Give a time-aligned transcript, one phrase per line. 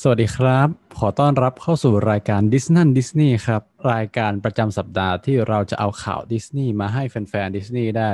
[0.00, 0.68] สวัสดีครับ
[0.98, 8.10] ขอต้อนรับเข้าสู่รายการดิสนั่นดิสนี่ครับ รายการประจำสัปดาห์ที่เราจะเอาข่าวดิสนีย์มาให้แฟนๆดิสนีย์ได้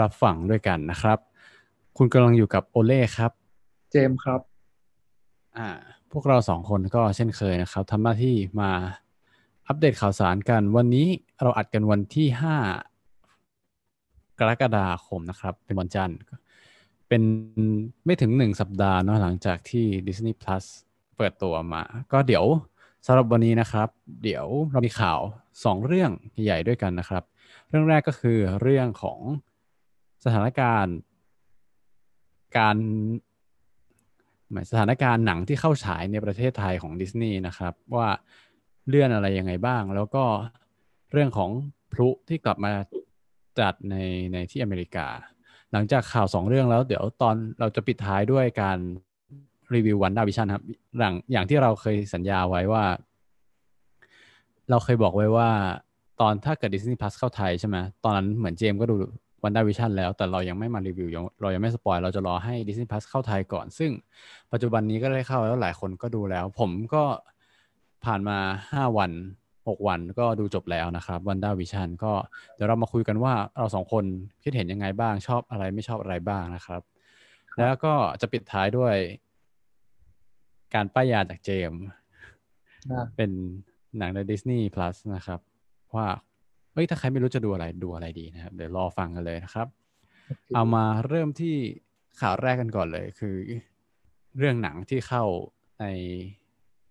[0.00, 1.18] รับฟังด้วยกันนะครับ
[1.96, 3.32] คุณกำลังอยู่กับโอเล่ครับ
[3.90, 4.40] เจมส์ครับ
[5.56, 5.68] อ่า
[6.12, 8.70] พวกเราสองคนก็เช่นเคยนะครับทำหน้าที่มา
[9.66, 11.08] อัปเดตข่าวสารกัน วันนี้
[11.42, 12.26] เราอัดกันวันที่
[13.14, 16.18] 5 กรกฎาคมนะครับ เป็นวันจันทร์
[17.08, 17.22] เป็น
[18.04, 20.66] ไม่ถึงหนึ่งสัปดาห์เนอะหลังจากที่ Disney Plus
[21.16, 22.44] เปิดตัวมา ก็เดี๋ยว
[23.06, 23.88] สำหรับวันนี้นะครับ
[24.22, 25.20] เดี๋ยวเรามีข่าว
[25.64, 26.10] สองเรื่อง
[26.44, 27.22] ใหญ่ด้วยกันนะครับ
[27.68, 29.20] เรื่องแรกก็คือเรื่องของ
[30.24, 30.96] สถานการณ์
[32.58, 32.76] การ
[34.50, 38.08] หมายสถานการณ์หนังที่เข้าฉายในประเทศไทยของดิสนีย์นะครับ ว่า
[38.88, 40.24] เลื่อนอะไรยังไงบ้าง แล้วก็
[41.12, 41.50] เรื่องของ
[41.92, 42.72] พลุที่กลับมา
[43.58, 43.96] จัดใน
[44.32, 45.06] ในที่อเมริกา
[45.72, 48.78] หลังจากข่าวสองเรื่องแล้ว เดี๋ยวตอนเราจะปิดท้ายด้วยการ
[49.74, 50.64] รีวิว WandaVision ครับ
[50.98, 52.84] หลังอย่างที่เราเคยสัญญาไว้ว่า
[54.70, 55.48] เราเคยบอกไว้ว่า
[56.20, 58.94] ตอนถ้าเกิด Disney Plus เข้าไทยใช่ไหมตอนนั้นเหมือนเจมส์ก็ดู
[59.42, 63.90] WandaVision แล้ว แต่เรายังไม่มารีวิวยังเรายังไม่ spoil เราจะรอให้ Disney Plus เข้าไทยก่อน ซึ่ง
[64.52, 67.04] ปัจจุบันนี้ก็ได้เข้าแล้วหลายคนก็ดูแล้ว ผมก็
[68.04, 68.38] ผ่านมา
[68.72, 69.12] ห้าวัน
[69.68, 72.12] หกวันก็ดูจบแล้วนะครับวันด้าวิชันก็
[72.54, 74.04] เดี๋ยวเรามาคุยกันว่าเราสองคน
[74.42, 76.82] คิดเห็นยังไงบ้างชอบอะไรไม่ชอบอะไรบ้างนะครับ
[77.58, 78.94] แล้วก็จะปิดท้ายด้วย
[80.76, 81.82] การป้ายยาจากเจมส์
[82.90, 83.30] อ่าเป็น
[83.98, 85.40] หนังใน Disney Plus นะครับ
[85.94, 86.06] ว่า
[86.72, 89.68] เอ้ยถ้าใครไม่รู้จะดูอะไรดูอะไรดีนะครับ เดี๋ยวรอฟังกันเลยนะครับ
[90.54, 91.54] เอามาเริ่มที่
[92.20, 93.34] ข่าวแรกกันก่อนเลย คือ
[94.38, 95.24] เรื่องหนังที่เข้า
[95.80, 95.84] ใน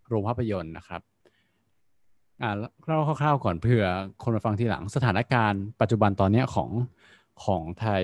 [0.07, 1.01] โรงภาพยนตร์นะครับ
[2.41, 2.51] อ่า
[2.85, 3.85] เล่าคร่าวๆก่อนเผื่อ
[4.23, 6.69] คนมาฟังทีหลังสถานการณ์ปัจจุบันตอนเนี้ยของ
[7.45, 8.01] ของไทย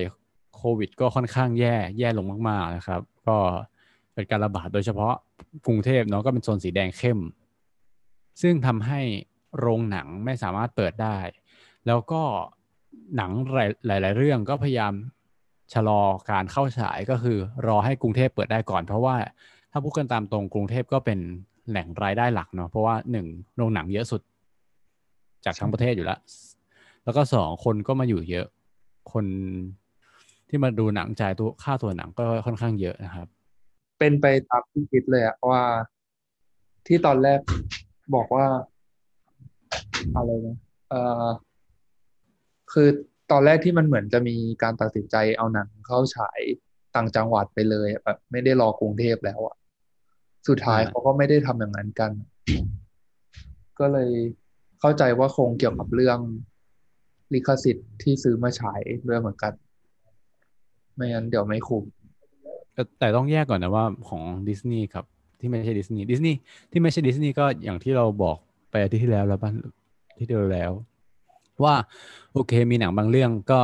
[0.56, 3.38] โควิด ก็ค่อนข้างแย่แย่ลงมาก ๆนะครับ ก็
[4.14, 5.14] เป็นการระบาดโดยเฉพาะ
[5.66, 7.18] กรุงเทพเนาะก็เป็นโซนสีแดงเข้ม
[8.42, 9.00] ซึ่งทำให้
[9.58, 11.16] โรงหนังไม่สามารถเปิดได้
[11.86, 12.22] แล้วก็
[13.16, 13.30] หนัง
[13.86, 14.92] หลาย ๆ เรื่องก็พยายาม
[15.74, 16.00] ชะลอ
[16.30, 19.16] การเข้าฉายก็คือรอให้กรุงเทพเปิดได้ก่อน เพราะว่า
[19.72, 21.18] ถ้าพูดกันตามตรงกรุงเทพก็เป็น
[21.68, 23.26] แหล่งรายได้หลักเนาะเพราะว่าหนึ่ง
[23.56, 24.22] โรงหนังเยอะสุด
[25.44, 26.18] จากทั้งประเทศอยู่แล้ว
[27.04, 28.46] แล้วก็สองคนก็มาอยู่เยอะ
[29.12, 29.24] คน
[30.48, 33.28] ที่มาดูหนังจ่ายตัวค่าตัวหนังก็ค่อนข้างเยอะนะครับ
[34.04, 35.62] เป็นไปตามที่คิดเลยอะว่า
[36.86, 37.40] ที่ตอนแรก
[38.14, 38.46] บอกว่า
[40.16, 40.56] อะไรนะ
[40.88, 41.26] เอ่อ
[42.72, 42.88] คือ
[43.30, 46.40] ตอนแรกที่มันเหมือนจะมีการตัดสินใจเอาหนังเข้าฉาย
[46.96, 49.56] ต่างจังหวัดไปเลยอะแบบไม่ได้รอกรุงเทพแล้วอะ
[50.48, 52.12] สุดท้ายอ่าเขาก็ไม่ได้ทำอย่างนั้นกัน
[53.78, 54.10] ก็เลย
[54.80, 56.18] เข้าใจว่าคงเกี่ยวกับเรื่อง
[57.34, 59.52] ลิขสิทธิ์ที่ซื้อมาฉายด้วยเหมือนกัน
[60.94, 61.84] ไม่งั้นเดี๋ยวไม่คุ้ม
[62.74, 65.04] แต่แต่ต้องแยกก่อนนะว่าของดิสนีย์ครับ
[65.40, 66.38] ที่ไม่ใช่ดิสนีย์ดิสนีย์
[66.70, 68.36] ที่ไม่ใช่ดิสนีย์ก็อย่างที่เราบอก
[68.70, 69.54] ไปอาทิตย์ที่แล้วแล้วบ้าน
[70.18, 70.72] ที่เดียวแล้ว
[71.64, 71.74] ว่า
[72.32, 73.60] โอเคมีหนังบางเรื่องก็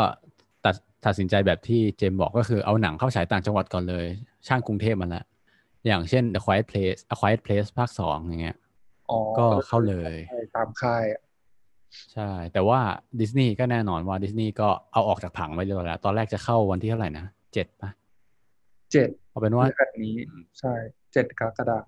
[0.65, 0.75] ตัด
[1.05, 4.07] ตัดสินใจแบบที่เจมส์บอกก็คือเอาหนังเข้าฉายต่างจังหวัดก่อนเลย
[4.47, 5.25] ช่างกรุงเทพมันละ
[5.87, 8.57] อย่างเช่น The Quiet Place A Quiet Place ภาคสองอย่างเงี้ย
[9.11, 11.21] อ๋อก็เข้าเลยใช่ตามค่ายอะ
[12.13, 12.81] ใช่ แต่ว่า
[13.21, 17.91] ดิสนีย์ก็แน่นอนว่าดิสนีย์ก็เอาออกจากผังไว้เลยแล้ว ตอนแรกจะเข้าวันที่เท่าไหร่นะเจ็ดปะ
[18.93, 20.17] เจ็ดเอาเป็นว่าเดือนนี้
[20.59, 20.73] ใช่
[21.13, 21.85] เจ็ดกรกฎาคม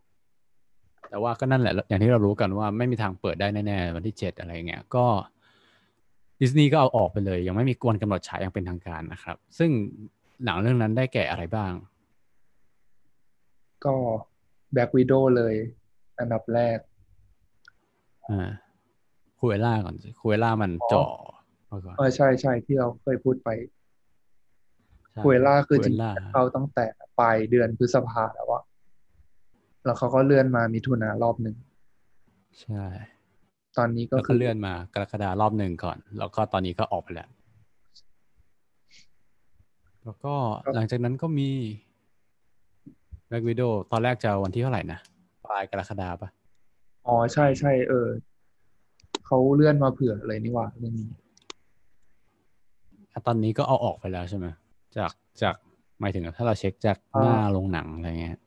[1.10, 5.06] แต่ว่าก็นั่นแหละ อย่างที่เรารู้กันว่าไม่มีทางเปิดได้แน่ๆวันที่เจ็ดอะไรเงี้ยก็
[6.40, 9.70] ดิสนีย์ก็เอาออกไปเลย ยังไม่มีวันกำหนดฉายอย่างเป็นทางการนะครับ ซึ่ง
[10.44, 11.72] หนังเรื่องนั้นได้แก่อะไรบ้าง
[13.84, 13.94] ก็
[14.72, 15.54] แบ็กวิดโอเลย
[16.18, 16.78] อันดับแรก
[18.28, 18.50] อ่า
[19.38, 21.04] คูเอล่าก่อนคูเอล่ามันอ๋อจ่อ
[21.70, 23.79] มาก่อนเออใช่ใช่ที่เราเคยพูดไปใช่
[25.24, 26.84] คุเอล่าคือจริง Cruella ๆเข้าตั้งแต่
[27.20, 28.62] ปลายเดือนพฤษภาแล้วอะ
[29.84, 31.56] แล้วเขาก็เลื่อนมามิถุนารอบหนึ่ง
[32.60, 32.84] ใช่
[33.78, 37.28] ตอนนี้ก็แล้วคืก็อเลื่อนมากรกฎารอบหนึ่งก่อน แล้วก็ตอนนี้ก็ออกไปแล้ว
[40.04, 40.34] แล้วก็
[40.74, 41.48] หลังจากนั้นก็มี
[43.28, 44.98] แบ็กวิดโอตอนแรกจะวันที่เท่าไหร่นะ
[45.44, 46.28] ปลายกรกฎาปะ
[47.06, 48.08] อ๋อใช่ใช่เออ
[49.26, 51.08] เขาเลื่อนมาเผื่อเลยนี่หว่าเรื่องนี้
[53.12, 54.46] อะตอนนี้ก็เอาออกไปแล้วใช่ไหม
[54.96, 55.54] จากจาก
[56.00, 58.38] หมายถึงถ้าเราเช็คจากหน้าโรงหนังอะไรเงี้ย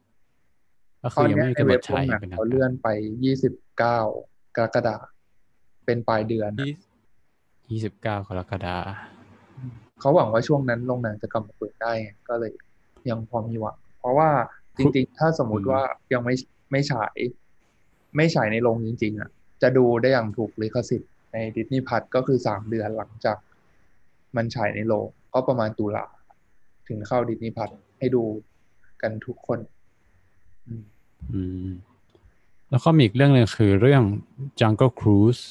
[1.04, 2.88] ก็ตคืออนยังเนี้ไม่ยมีในกำหนเว็ดบโรฉายงอหนัย่างงเป็นทางเขาการเลื่อนไป
[3.24, 4.00] ยี่สิบเก้า
[4.56, 5.04] กรกฎาคม
[5.86, 6.74] เป็นปลายเดือนยี่
[7.72, 8.76] ยี่สิบเก้ากรกฎา
[10.00, 12.52] เขาหวังว่าช่วงนั้นโรงหนังจะกลับมาเปิดได้ไงก็เลย
[13.10, 14.30] ยังพอมีหวังเพราะว่า
[14.78, 15.82] จริง ๆ ถ้าสมมุติว่า
[16.14, 16.36] ยังไม่
[16.72, 17.16] ไม่ฉาย
[18.16, 19.30] ไม่ฉายในโรงจริง ๆ อะ
[19.62, 23.38] จะดูได้อย่างถูกลิขสิทธิ์ในดิสนีย์พัทก็คือสามเดือนหลังจาก
[24.36, 26.06] มันฉายในโรงก็ประมาณตุลา
[26.88, 27.70] ถึงเข้าดิสนีย์พัท
[28.00, 28.24] ให้ดู
[29.02, 29.60] กันทุกคน
[30.68, 30.84] อืม
[31.32, 31.72] อืม
[32.70, 34.04] แล้วก็มีอีกเรื่องหนึ่งคือเรื่อง
[34.60, 35.44] Jungle Cruise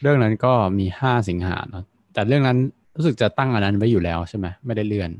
[0.00, 2.58] เรื่องนั้นก็มีห้าสิงหาเนอะแต่เรื่องนั้น
[2.96, 5.10] รู้สึกจะตั้งอันนั้นไว้อยู่แล้วใช่ไหมไม่ได้เลื่อน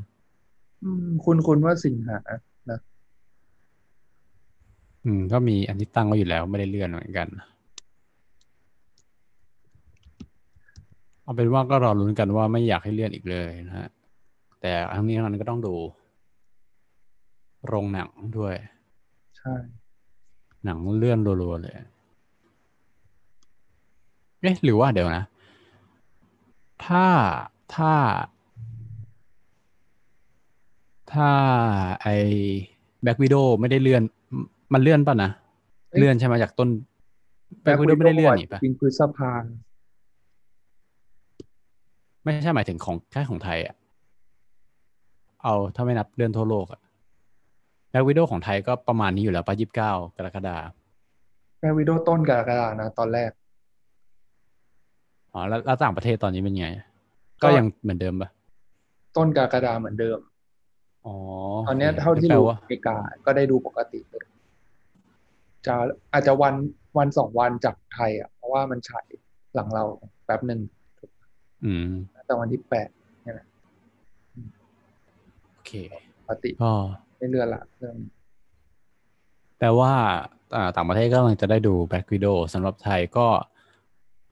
[0.83, 2.17] อืม คุณคุณว่าสิงหา
[2.69, 2.79] นะ
[5.03, 7.27] อืม ก็มีอันที่ตั้งไว้อยู่แล้วไม่ได้เลื่อนเหมือนกัน
[11.23, 13.89] เอาเป็นว่าก็รอลุ้นกันว่าไม่อยากให้เลื่อนอีกเลยนะฮะ
[14.61, 15.75] แต่ทั้งนี้ทั้งนั้นก็ต้องดู
[17.67, 18.55] โรงหนังด้วย
[19.37, 19.53] ใช่
[20.65, 21.73] หนังเลื่อนรัวๆเลย
[24.41, 25.23] เอ๊ะหรือว่าเดี๋ยวนะ
[26.85, 27.05] ถ้า
[27.75, 27.93] ถ้า
[31.13, 31.29] ถ้า
[32.01, 32.15] ไอ้
[33.03, 34.03] Black Widow ไม่ได้เลื่อน
[34.73, 35.31] มันเลื่อนป่ะนะ
[35.97, 36.69] เลื่อนใช่ไหมจากต้น
[37.63, 39.31] Black Widow ไม่ได้เลื่อนนี่ปะจริงพฤษภา
[42.23, 43.75] ไม่ใช่หมายถึงของแค่ของไทยอะ
[45.43, 46.79] เอาถ้าไม่นับเลื่อนทั่วโลกอะ
[47.91, 50.65] Black Widow ของไทยก็ประมาณนี้อยู่แล้วป่ะยี่สิบเก้ากรกฎาคม
[51.59, 53.31] แม่วิดีโอต้นกรกฎานะ ตอนแรก
[55.33, 56.67] อ๋อแล้วแล้วต่างประเทศตอนนี้เป็นไง
[57.43, 58.29] ก็ก็ยังเหมือนเดิมป่ะ
[59.17, 60.19] ต้นกรกฎาเหมือนเดิม
[61.05, 61.15] อ๋อ
[61.67, 62.95] ตอนเนี้ยโคเท่าที่แปลรู้ว่าอเมริกา
[63.25, 64.25] ก็ได้ดูปกติเลย
[65.65, 65.75] จะ
[66.13, 66.55] อาจจะวัน
[66.97, 69.07] วันสองวันจากไทย อะ เพราะว่ามันฉาย
[69.55, 69.83] หลังเรา
[70.25, 70.59] แป๊บหนึ่ง
[71.65, 71.87] อืม
[72.25, 73.00] แต่วันที่แปดโอ
[75.71, 75.75] เค
[76.19, 76.71] ปกติก็
[77.17, 77.95] ไม่เลื่อนละเรื่อง
[79.59, 79.93] แปลว่า
[80.55, 83.27] อ่าต่างประเทศก็กำลังจะได้ดู Black Widow สำหรับไทยก็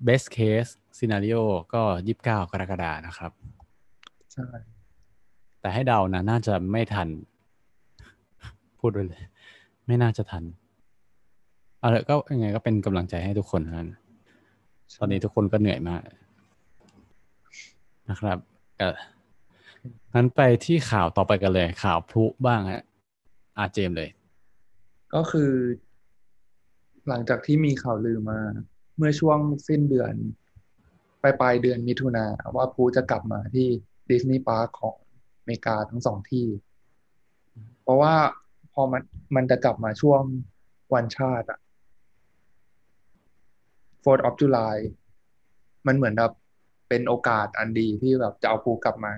[0.08, 1.42] best case scenario
[1.74, 3.32] ก็ยี่สิบเก้ากรกฎานะครับ
[4.34, 4.48] ใช่
[5.62, 7.08] แต่ให้เดานะน่าจะไม่ทัน
[8.80, 9.24] พูดไปเลย
[9.88, 10.44] ไม่น่าจะทัน
[11.80, 13.98] เอาละก็ยังไงก็เป็นกำลังใจให้ทุกคนนะ
[15.00, 16.02] ตอนนี้ทุกคนก็เหนื่อยมาก
[18.10, 18.38] นะครับ
[18.80, 18.96] เออ
[20.14, 22.84] งั้นไปที่ข่าวต่อไปกันเลย ข่าวพลุบ้างฮะ
[23.58, 24.10] อาเจมเลย
[25.14, 25.52] ก็คือ
[27.08, 28.40] หลังจากที่มีข่าวลือมา
[28.98, 30.14] เมื่อช่วงสิ้นเดือน
[31.22, 33.68] ปลายปลายเดือนมิถุนาว่าปูจะกลับมาที่
[34.10, 34.96] ดิสนีย์พาร์คของ
[35.38, 36.48] อเมริกาทั้งสองที่
[37.84, 38.16] เพราะว่า
[38.74, 39.02] พอมัน
[39.36, 40.22] มันจะกลับมาช่วง
[40.94, 41.60] วันชาติอะ
[44.04, 44.78] 4th of July
[45.88, 46.34] มันเหมือนแบบ
[46.90, 49.12] เป็นโอกาสอันดีที่แบบจะเอาภูกลับมา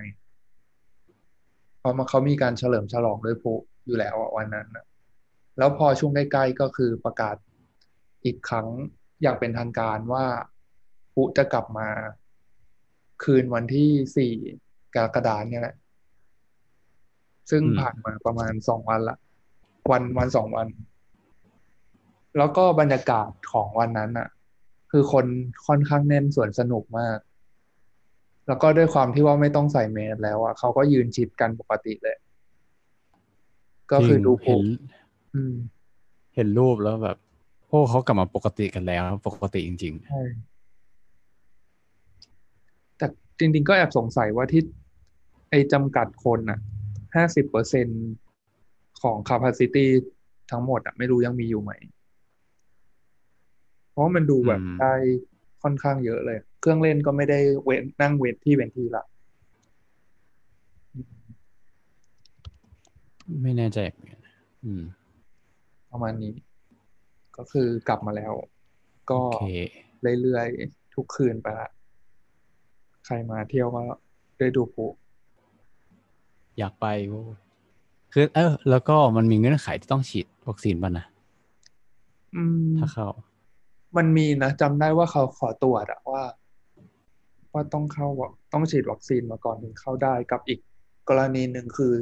[1.82, 3.52] เพราะมันเขามีการเฉลิมฉลองด้วยภู
[3.86, 4.84] อยู่แล้วอะวันนั้นนะ
[5.58, 7.36] แล้วพอช่วงใกล้ๆก็คือประกาศ
[8.24, 8.66] อีกครั้ง
[9.22, 10.26] อย่างเป็นทางการว่า
[11.12, 11.88] ภูจะกลับมา
[13.24, 14.32] คืนวันที่สี่
[14.94, 15.76] กรกฎาคมเนี่ยแหละ
[17.50, 19.16] ซึ่งอืมผ่านมาประมาณสองวันละ
[19.90, 20.68] วันวันสองวัน
[22.38, 24.28] แล้วก็บรรยากาศของวันนั้นอะ
[24.90, 25.26] คือคน
[25.66, 27.18] ค่อนข้างแน่นสวนสนุกมาก
[28.46, 32.16] แล้วก็ด้วยความที่ว่าไม่ต้องใส่แมสแล้วอะเขาก็ยืนชิดกันปกติเลย
[33.92, 34.66] ก็คือดูจริงเห็ภูน
[35.34, 35.54] อืม
[36.34, 37.16] เห็นรูปแล้วแบบ
[37.68, 40.22] โอ้เขากลับมาปกติกันแล้ว ปกติจริงใช่
[42.96, 43.06] แต่
[43.38, 44.62] จริง ๆ ก็แอบสงสัยว่าที่
[45.50, 46.58] ไอจำกัดคนอะ
[47.14, 47.86] ห้าสิบเปอร์เซ็น
[49.02, 49.86] ของ capacity
[50.50, 51.72] ทั้งหมดอะ ไม่รู้ยังมีอยู่ไหม
[53.90, 54.94] เพราะว่ามันดูแบบอืมได้
[55.62, 59.12] ค่อนข้างเยอะเลย เครื่องเล่นก็ไม่ได้เว้นนั่งเว้นที่เว้นที่ละๆ
[63.42, 64.20] ไม่แน่ใจเหมือนกัน
[64.64, 64.82] อืม
[65.90, 66.32] ประมาณนี้
[67.36, 68.32] ก็คือกลับมาแล้ว
[69.10, 69.46] ก็โอเค
[70.20, 71.68] เรื่อยๆ ทุกคืนไปละ
[73.06, 73.80] ใครมาเที่ยวก็
[74.38, 74.86] ได้ดูปู
[76.58, 77.36] อยากไปโว้ย
[78.12, 81.04] คือเออ แล้วก็มันมีเงื่อนไขที่ต้องฉีดวัคซีนป่ะนะ
[82.34, 83.06] อืมถ้าเข้า
[83.96, 86.22] มันมีนะจำได้ว่าเขาขอตรวจอะว่า
[87.52, 88.08] ว่าต้องเข้า
[88.52, 90.60] ต้องฉีดวัคซีนมาก่อนถึงเข้าได้กับอีก
[91.08, 91.92] กรณีหนึ่งคือ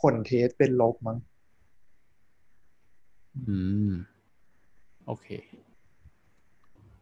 [0.00, 1.18] ผลเทสเป็นลบมั้ง
[3.48, 3.56] อื
[3.88, 3.90] ม
[5.06, 5.26] โอเค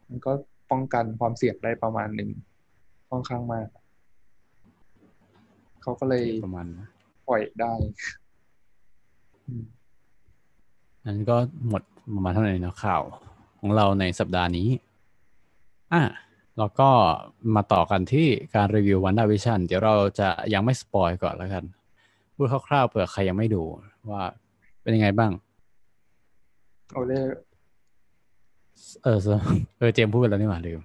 [0.09, 0.33] มันก็
[0.71, 2.31] ป้องกันความเสี่ยงได้ประมาณหนึ่ง
[3.11, 3.69] ค่อนข้างมาก
[5.83, 6.89] เขาก็เลยประมาณนะ
[7.29, 7.73] ปล่อยได้
[9.47, 9.65] อืม
[11.07, 11.37] นั้นก็
[11.69, 11.83] หมด
[12.15, 13.03] ประมาณเท่าไหร่นะข่าว
[13.61, 14.69] ของเราในสัปดาห์นี้
[15.93, 16.03] อะ
[16.59, 16.91] แล้วก็
[17.55, 21.65] มาต่อกันที่การรีวิววันด้าวิชันเดี๋ยวเราจะยังไม่สปอยก่อนแล้วกัน
[22.35, 23.63] พูดคร่าวๆเผื่อใครยังไม่ดู
[24.11, 24.23] ว่า
[24.83, 25.33] เป็นยังไงบ้าง
[26.93, 27.21] โอเล่
[29.03, 29.19] เออ
[29.79, 30.81] เออเจมส์พูดไปแล้วนี่หว่าลืม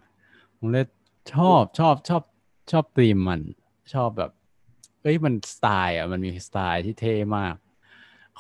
[0.58, 0.86] ผมเลย
[1.34, 2.24] ชอบชอบชอบ
[2.72, 3.42] ชอบธีมมัน
[3.94, 4.32] ชอบแบบ
[5.02, 7.56] เอ้ยมันสไตล์อะมันมีสไตล์ที่เท่มาก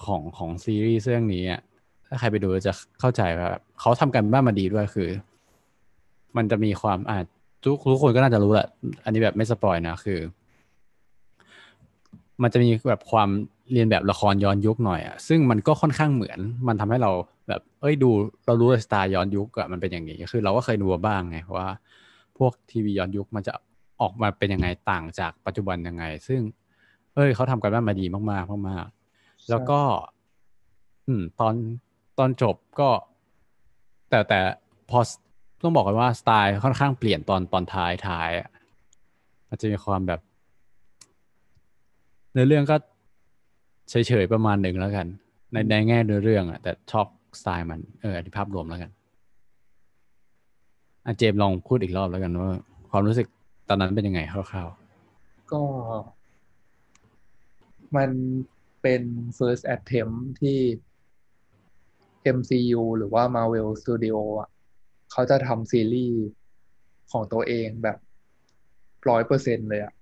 [0.03, 1.61] ของของซีรีส์เรื่องนี้อะ
[2.07, 5.09] ถ้าใครไปดูจะเข้าใจว่าแบบเขาทำกันบ้านมาดีด้วยคือ
[6.37, 7.17] มันจะมีความอะ
[7.63, 8.67] ทุกทุกคนก็น่าจะรู้แหละ
[9.03, 10.19] อันนี้แบบไม่สปอยนะคือ
[12.41, 13.29] มันจะมีแบบความ
[13.71, 17.11] เรียนแบบละครย้อนยุคหน่อยอะซึ่งมันก็ค่อนข้างเหมือน มันทำให้เรา
[17.47, 18.09] แบบ เอ้ยดู
[18.45, 21.67] เรารู้เลยสไตล์ย้อนยุคอะมันเป็นอย่างนี้คือ เราก็เคยดูบ้างไงว่า
[22.37, 23.53] พวกทีวีย้อนยุคมันจะ
[24.01, 26.41] ออกมาเป็นยังไงต่างจากปัจจุบันยังไง ซึ่ง
[27.15, 29.81] เอ้ยเขาทำกันบ้านมาดีมากๆมากๆแล้วก็
[31.07, 31.53] อืม ตอน
[32.19, 32.89] ตอนจบก็
[34.09, 34.39] แต่แต่
[34.89, 34.99] พอ
[35.63, 38.49] ต้องบอกกันว่าสไตล์ค่อนข้างเปลี่ยนตอนตอนท้ายท้ายอะ
[39.49, 40.19] มันจะมีความแบบ
[42.31, 42.75] เนื้อเรื่องก็
[43.89, 45.07] เฉยๆประมาณหนึ่งแล้วกัน
[45.51, 47.05] ในในแง่เนื้อเรื่องอะแต่ชอบ
[47.39, 48.91] สไตล์มันเอออธิภาพรวมแล้วกัน
[51.05, 52.51] อาเจมส์ลองพูดอีกรอบแล้วกันว่า
[52.91, 53.27] ความรู้สึก
[53.69, 54.69] ตอนนั้นเป็นยังไงคร่าว
[55.51, 55.61] ก็
[57.95, 58.11] มัน
[58.81, 59.01] เป็น
[59.37, 60.59] first attempt ที่
[62.37, 64.49] MCU หรือว่า Marvel Studio อะ
[65.11, 66.19] เขาจะทำซีรีส์
[67.11, 67.97] ของตัวเองแบบ
[69.09, 69.93] ร้อยเปอร์เซ็นเลยอะ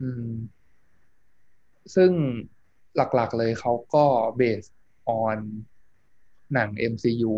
[0.00, 0.30] อืม
[1.94, 2.10] ซึ่ง
[2.96, 4.04] หลักๆเลยเขาก็
[4.40, 4.72] based
[5.22, 5.38] on
[6.54, 7.34] หนัง MCU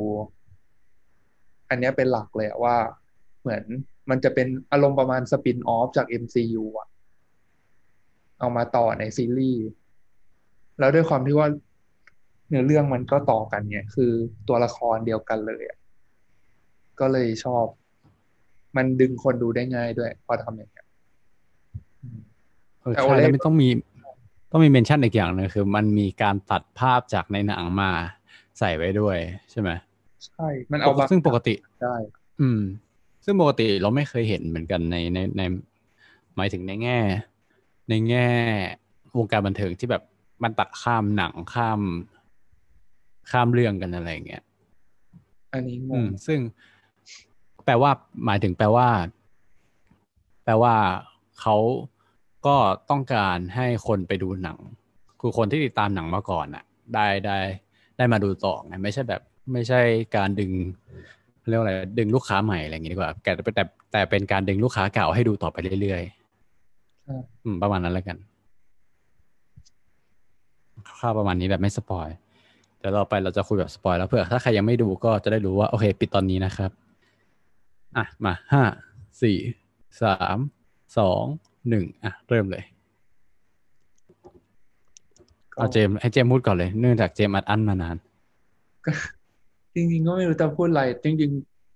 [1.69, 2.77] อันนี้เป็นหลักเลยว่า
[3.41, 3.65] เหมือน
[4.11, 6.89] มันจะเป็นอารมณ์ประมาณสปินออฟจาก MCU อะ
[8.39, 9.65] เอามาต่อในซีรีส์
[10.79, 11.49] แล้วด้วยความที่ว่า
[12.49, 14.13] เนื้อเรื่องมันก็ต่อกันเนี่ย คือ
[14.49, 15.80] ตัวละครเดียวกันเลยอะ
[17.01, 17.65] ก็เลยชอบ
[18.77, 20.87] มันดึงคนดูได้ง่ายด้วย พอทำอย่างเงี้ย
[22.03, 23.69] อืมๆเออแต่ใช่โอเล่แล้วไม่ต้องมี
[24.51, 27.91] ต้องมีเมนชั่นอีกอย่างหนึงคือ มันมีการตัดภาพจากในหนังมา
[28.59, 29.19] ใส่ไว้ด้วย
[29.51, 29.71] ใช่ไหม
[30.27, 31.95] ใช่ มันเอาบางซึ่งปกติได้
[32.41, 32.61] อืม
[33.25, 35.43] ซึ่งปกติเราไม่เคยเห็นเหมือนกันในในใน
[36.37, 36.99] หมายถึงในแง่
[37.89, 38.29] ในแง่
[39.19, 40.03] วงการบันเทิงที่แบบ
[40.43, 41.81] มันตัดข้ามหนังข้าม
[43.31, 44.43] ข้ามเรื่องกันอะไรอย่างเงี้ย
[45.53, 46.80] อันนี้งอืงมซึ่งแป
[47.71, 47.91] ลว่า
[48.25, 48.89] หมายถึงแปลว่า
[50.45, 50.75] แปลว่า
[51.41, 51.57] เขา
[52.47, 52.57] ก็
[52.91, 54.59] ต้องการให้คนไปดูหนัง
[55.21, 57.39] คือคนที่ติดตามหนังมาก่อนน่ะได้ได้
[57.97, 59.23] ได้มาดูต่อไงไม่ใช่แบบ
[59.53, 59.81] ไม่ใช่
[60.17, 60.53] การดึง
[61.49, 63.63] เรียกว่าอะไรดึงลูกค้าใหม่อะไรอย่างงี้ดีกว่าแต่แต่
[63.93, 66.03] แต่เป็นการดึงลูกค้าเก่าให้ดูต่อไปเรื่อย
[67.05, 68.17] ใช่ๆอืม ประมาณนั้นแล้วกัน
[71.01, 72.09] คร่าวๆประมาณนี้แบบไม่สปอย
[72.79, 76.71] เดี๋ยวเราไปเราจะคุยแบบ spoil แล้วเผื่อถ้าใครยังไม่ดูก็จะได้รู้ว่าโอเค ปิดตอนนี้นะครับ
[77.97, 78.63] อะ มาห้า
[79.23, 79.37] สี่
[80.03, 80.39] สาม
[80.99, 81.25] สอง
[81.69, 82.65] หนึ่งอะ เริ่มเลย
[85.53, 87.97] ก็เอาเจมส์ให้เจมส์พูดก่อนเลย เนื่องจากเจมส์อัดอั้นมานาน
[89.75, 91.31] จริงๆก็ไม่รู้จะพูดอะไร จริง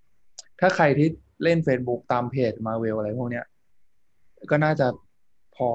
[0.09, 1.09] ๆ ถ้าใครที่
[1.43, 3.45] เล่น Facebook ตามเพจมาเวลอะไรพวกเนี้ย
[4.51, 4.87] ก็น่าจะ
[5.57, 5.69] พอ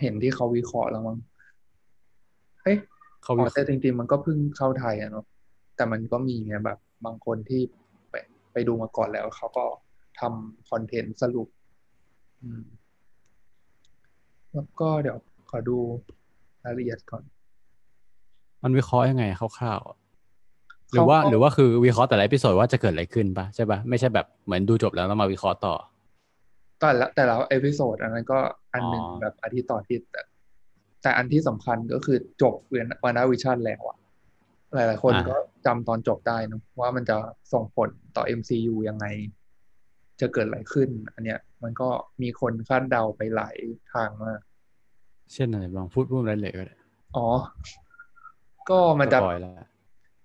[0.00, 1.18] เห็นที่เขาวิเคราะห์แล้วมั้ง
[2.62, 2.76] เฮ้ย
[3.22, 5.24] เขาอ๋วิอแต่จริงๆ มันก็เพิ่งเข้าไทยอะเนาะ
[5.76, 7.60] แต่มันก็มีไงแบบ บางคนที่
[8.10, 8.14] ไป
[8.52, 9.64] ไปดูมาก่อนแล้วเขาก็
[10.20, 11.48] ทำ content สรุป
[12.42, 12.62] อืม
[14.54, 15.18] แล้วก็เดี๋ยว
[15.50, 15.78] ขอดู
[16.64, 17.22] รายละเอียดก่อน
[18.62, 25.74] มันวิเคราะห์ยังไงคร่าวๆหรือว่าเขาก็หรือว่าคือวิเคราะห์แต่ละ episode ว่าจะเกิดอะไรขึ้นปะใช่ปะไม่ใช่แบบเหมือนดูจบแล้วแล้วมาวิเคราะห์ต่อ
[26.80, 28.38] แต่ละแต่ละ episode อันนั้นก็
[28.72, 30.22] อันหนึ่งอ๋อแบบอาทิตย์ต่ออาทิตย์แต่
[31.02, 33.96] แต่อันที่สำคัญก็คือจบ WandaVision แล้วอะ
[34.74, 37.16] หลาย ๆ คนก็จำตอนจบได้เนอะว่ามันจะ
[37.52, 39.06] ส่งผลต่อ MCU ยังไง
[40.20, 41.88] จะเกิดอะไรขึ้น อันเนี้ยมันก็
[42.22, 43.56] มีคนคาดเดาไปหลาย
[43.92, 44.40] ทางมาก
[45.32, 46.76] เช่นอะไรลองพูดพูดรายละเอียดก็ได้
[47.16, 47.28] อ๋อ
[48.70, 49.52] ก็มันจะ spoil แล้ว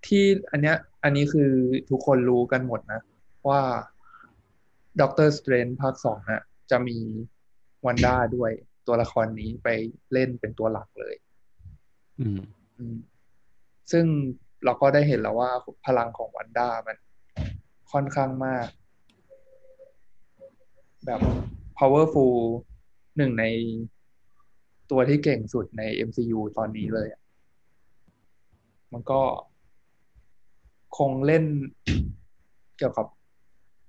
[0.07, 1.51] ที่อันเนี้ย อันนี้คือ
[1.89, 3.01] ทุกคนรู้กันหมดนะ
[3.50, 3.62] ว่า
[5.01, 6.98] Doctor Strange ภาคสองน่ะ จะมี
[7.86, 8.51] วันด้าด้วย
[8.88, 9.67] ตัวละครนี้ไป
[10.13, 11.15] เล่นเป็นตัวหลักเลย
[12.19, 12.39] อืม
[12.77, 12.98] อืม
[13.91, 14.05] ซึ่ง
[14.65, 15.51] เราก็ได้เห็นแล้วว่า
[15.86, 16.98] พลังของวันด้ามัน
[17.91, 18.67] ค่อนข้างมาก
[21.05, 21.22] แบบ
[21.79, 22.36] powerful
[23.17, 23.46] หนึ่งใน
[24.91, 27.22] ตัวที่เก่งสุดใน MCU ตอนนี้เลยอะ
[28.93, 29.22] มันก็
[30.98, 31.43] คงเล่น
[32.77, 33.08] เกี่ยวกับ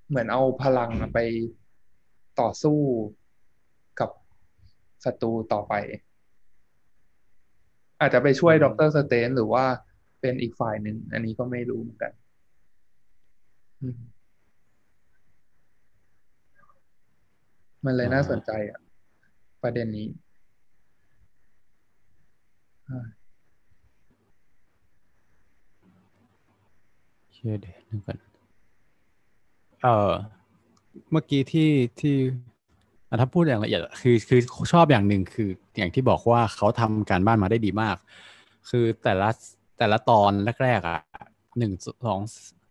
[0.09, 1.19] เหมือนเอาพลังไป
[2.41, 2.79] ต่อสู้
[4.01, 4.11] กับ
[5.05, 5.75] ศัตรูต่อไป
[8.01, 9.65] อาจจะไปช่วยอืมด็อกเตอร์สเตนหรือว่า
[10.21, 12.13] เป็นอีกฝ่ายหนึ่ง อันนี้ก็ไม่รู้เหมือนกัน
[13.83, 14.12] อืม
[17.85, 18.81] มันเลยน่าสนใจอะ
[19.63, 20.07] ประเด็นนี้
[22.89, 23.07] อ่า
[27.33, 28.19] เชื่อเดี๋ยวนึกก่อน
[29.83, 30.13] เออ
[31.11, 31.71] เมื่อกี้ที่
[32.01, 32.17] ที่
[33.09, 34.41] อะถ้าพูดอย่างละเอียดอะคือคือ
[34.73, 37.97] ชอบอย่างหนึ่งคืออย่างที่บอกว่าเขาทำการบ้านมาได้ดีมาก
[38.71, 39.29] คือแต่ละ
[39.79, 40.31] แต่ละตอน
[40.63, 40.99] แรกๆอะ
[41.59, 41.73] หนึ่ง
[42.07, 42.21] สอง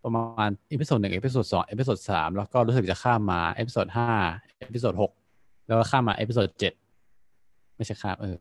[0.04, 4.10] ประมาณ episode หนึ่ง episode สอง episode สามแล้วก็รู้สึกจะข้ามมา episode ห้า
[4.60, 5.12] episode หก
[5.68, 6.74] แล้วก็ข้ามมา episode เจ็ด
[7.76, 8.38] ไม่ใช่ข้ามเออ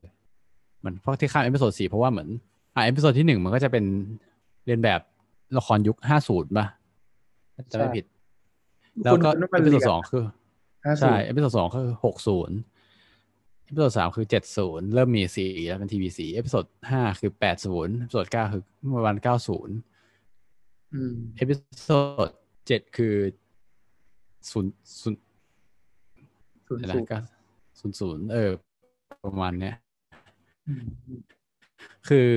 [0.84, 2.28] มันเพราะที่ข้าม episode สี่เพราะว่าเหมือน
[2.74, 3.84] อ่า episode ที่หนึ่งมันก็จะเป็น
[4.66, 5.00] เรียนแบบ
[5.56, 6.66] ละครยุคห้าศูนย์ป่ะ
[7.72, 8.04] จะไม่ใช่ผิด
[9.04, 10.24] แล้วก็คุณเอพิโซดสองคือ
[10.84, 12.56] ห้าใช่ episode สองคือหกศูนย์
[13.64, 18.62] episode สามคือเจ็ดศูนย์เริ่มมีสีแล้วเป็นทีวีสี episode ห้าคือแปดศูนย์ episode เก้าคือ
[18.96, 19.89] ประมาณเก้าศูนย์อืม
[21.36, 22.30] episode
[22.66, 23.14] เจ็ดคือ
[24.50, 25.20] ศูนย์ศูนย์
[26.66, 27.18] ศูนย์อะไรศูนย์ก็
[27.80, 28.50] ศูนย์ศูนย์เออ
[29.24, 29.74] ประมาณเนี้ย
[30.68, 31.20] อืมอืม
[32.08, 32.28] คือ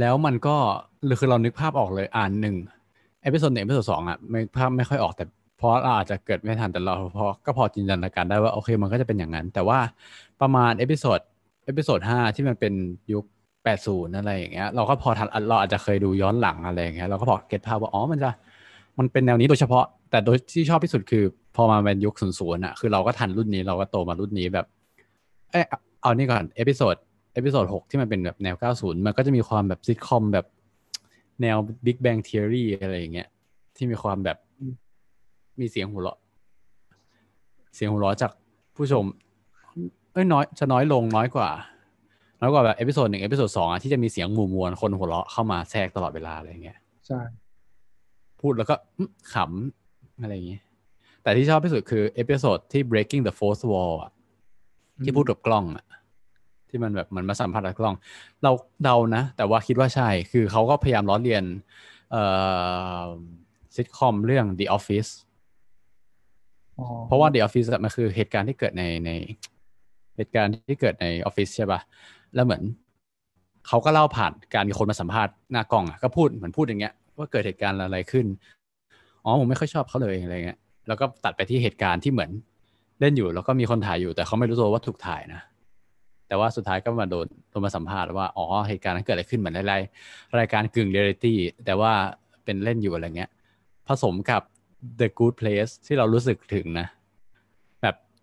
[0.00, 0.56] แล้วมันก็
[1.04, 2.56] หรือคือเรานึกภาพออกเลยอ่านหนึ่ง
[3.22, 5.24] episode หนึ่ง episode สองอะไม่ภาพไม่ค่อยออกแต่
[5.58, 9.78] เพราะเราอาจจะเกิดไม่ทันแต่เราพอก็พอจินตนาการได้ว่าโอเคมันก็จะเป็นอย่างนั้น แต่ว่า
[10.40, 11.18] ประมาณ episode
[11.66, 12.74] episode ห้าที่มันเป็น
[13.12, 13.24] ยุค
[13.66, 18.30] แปดศูนย์อะไรอย่างเงี้ยเราก็พอทันเราอาจจะเคยดูย้อนหลังอะไรอย่างเงี้ยเราก็พอ get ภาพว่าอ๋อมันจะ
[18.98, 21.24] มันเป็นแนวนี้โดยเฉพาะ แต่โดยที่ชอบที่สุดคือ
[21.56, 24.66] พอมาเป็นยุคศูนย์ศูนย์อะคือเราก็ทันรุ่นนี้เราก็โตมารุ่นนี้แบบ
[25.50, 26.94] เอยเอาเอานี่ก่อน episode
[27.34, 30.46] episode หกที่มันเป็นแบบแนว 90 มันก็จะมีความแบบซิทคอมแบบ
[31.42, 31.56] แนว
[31.86, 33.28] Big Bang Theory อะไรอย่างเงี้ย
[33.76, 34.38] ที่มีความแบบ
[35.60, 36.18] มีเสียงหัวเราะ
[37.74, 38.32] เสียงหัวเราะจาก
[38.76, 39.04] ผู้ชม
[40.12, 41.48] เอ้ยน้อยจะน้อยลงน้อยกว่า
[42.40, 47.20] น้อยกว่าแบบ episode หนึ่ง episode สองอะที่จะมีเสียงหมู่มวลคนหัวเราะเข้ามาแทรกตลอดเวลาอะไรอย่างเงี้ยใช่
[48.40, 50.62] พูดแล้วก็อื้อขำอะไรอย่างเงี้ย
[51.22, 54.12] แต่ที่ชอบที่สุดคือ episode ที่ breaking the fourth wall อะ
[55.04, 55.86] ที่พูดกับกล้องอะ
[56.68, 57.96] ที่มันแบบเหมือนมาสัมผัสกับกล้อง
[58.42, 58.52] เรา
[58.84, 61.44] เดานะ แต่ว่าคิดว่าใช่ คือเขาก็พยายามล้อเลียน
[62.10, 62.22] เอ่
[63.02, 63.04] อ
[63.74, 65.10] ซิทคอมเรื่อง The Office
[66.78, 69.10] อ๋อเพราะว่า The Office อะมันคือเหตุการณ์ที่เกิดในใน
[70.16, 71.80] เหตุการณ์ที่เกิดในออฟฟิศใช่ปะ
[72.36, 72.62] แล้วเหมือน
[73.68, 78.26] เขาก็เล่าผ่านการมีคนมาสัมภาษณ์หน้ากล้องอะก็พูดเหมือนพูดอย่างเงี้ยว่าเกิดเหตุการณ์อะไรขึ้น
[79.24, 82.30] อ๋อผมไม่ค่อยชอบเขาเลยอะไรเงี้ยแล้วก็ตัดไปที่เหตุการณ์ที่เหมือน
[83.00, 85.40] เล่นอยู่แล้วก็มีคนถ่ายอยู่ แต่เขาไม่รู้ตัวว่าถูกถ่ายนะ
[86.28, 89.82] แต่ว่าสุดท้ายก็มาโดนโดนมาสัมภาษณ์ว่าอ๋อเหตุการณ์นั้นเกิดอะไรขึ้นเหมือนราย
[90.38, 91.92] รายการกึ่งเรียลิตี้แต่ว่า
[92.44, 93.30] เป็นเล่นอยู่อะไรเงี้ย
[93.88, 94.42] ผสมกับ
[95.00, 96.86] The Good Place ที่เรารู้สึกถึงนะ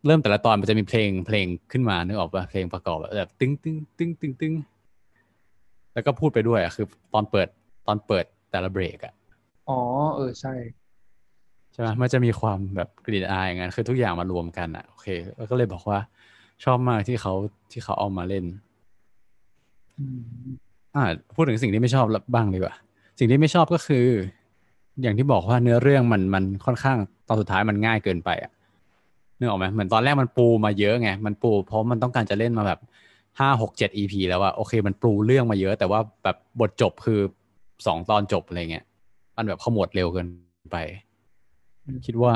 [0.05, 4.53] เริ่มแต่ละตอนมันจะมีเพลงเพลงขึ้นมานึกออกป่ะเพลงประกอบอะแบบตึ้งตึ้งตึ้งตึ้งตึ้ง
[5.93, 7.47] แล้วก็พูดไปด้วยอะคือ ตอนเปิด
[7.87, 9.13] ตอนเปิดแต่ละเบรกอะ
[9.69, 9.79] อ๋อ
[10.15, 10.53] เออใช่
[11.73, 15.99] ใช่ไหมมันจะมีความแบบกลิ่นอายอย่างนั้นคือทุกอย่างมารวมกันอะโอเคแล้วก็เลยบอกว่า
[16.63, 17.33] ชอบมากที่เขา
[17.71, 18.45] ที่เขาเอามาเล่น
[19.99, 20.19] อืม
[20.95, 21.03] อ่า
[21.35, 22.75] พูดถึงสิ่งที่ไม่ชอบบ้างดีกว่า
[23.19, 24.07] สิ่งที่ไม่ชอบก็คือ
[25.01, 28.51] อย่างที่บอกว่าเนื้อเรื่องมันมันค่อนข้างตอนสุดท้ายมันง่ายเกินไปอะ
[29.43, 32.79] นึกออกไหมเหมือนตอนแรกมันปูมาเยอะไงมันปูเพราะมันต้องการจะเล่นมาแบบ
[33.39, 37.19] ห้าหกเจ็ด EP แล้วอะโอเค มันปูเรื่องมาเยอะ แต่ว่าแบบบทจบคือ
[37.85, 38.85] สองตอนจบอะไรเงี้ย
[39.37, 40.27] มันแบบขมวดเร็วเกิน
[40.71, 40.77] ไป
[42.05, 42.35] คิดว่า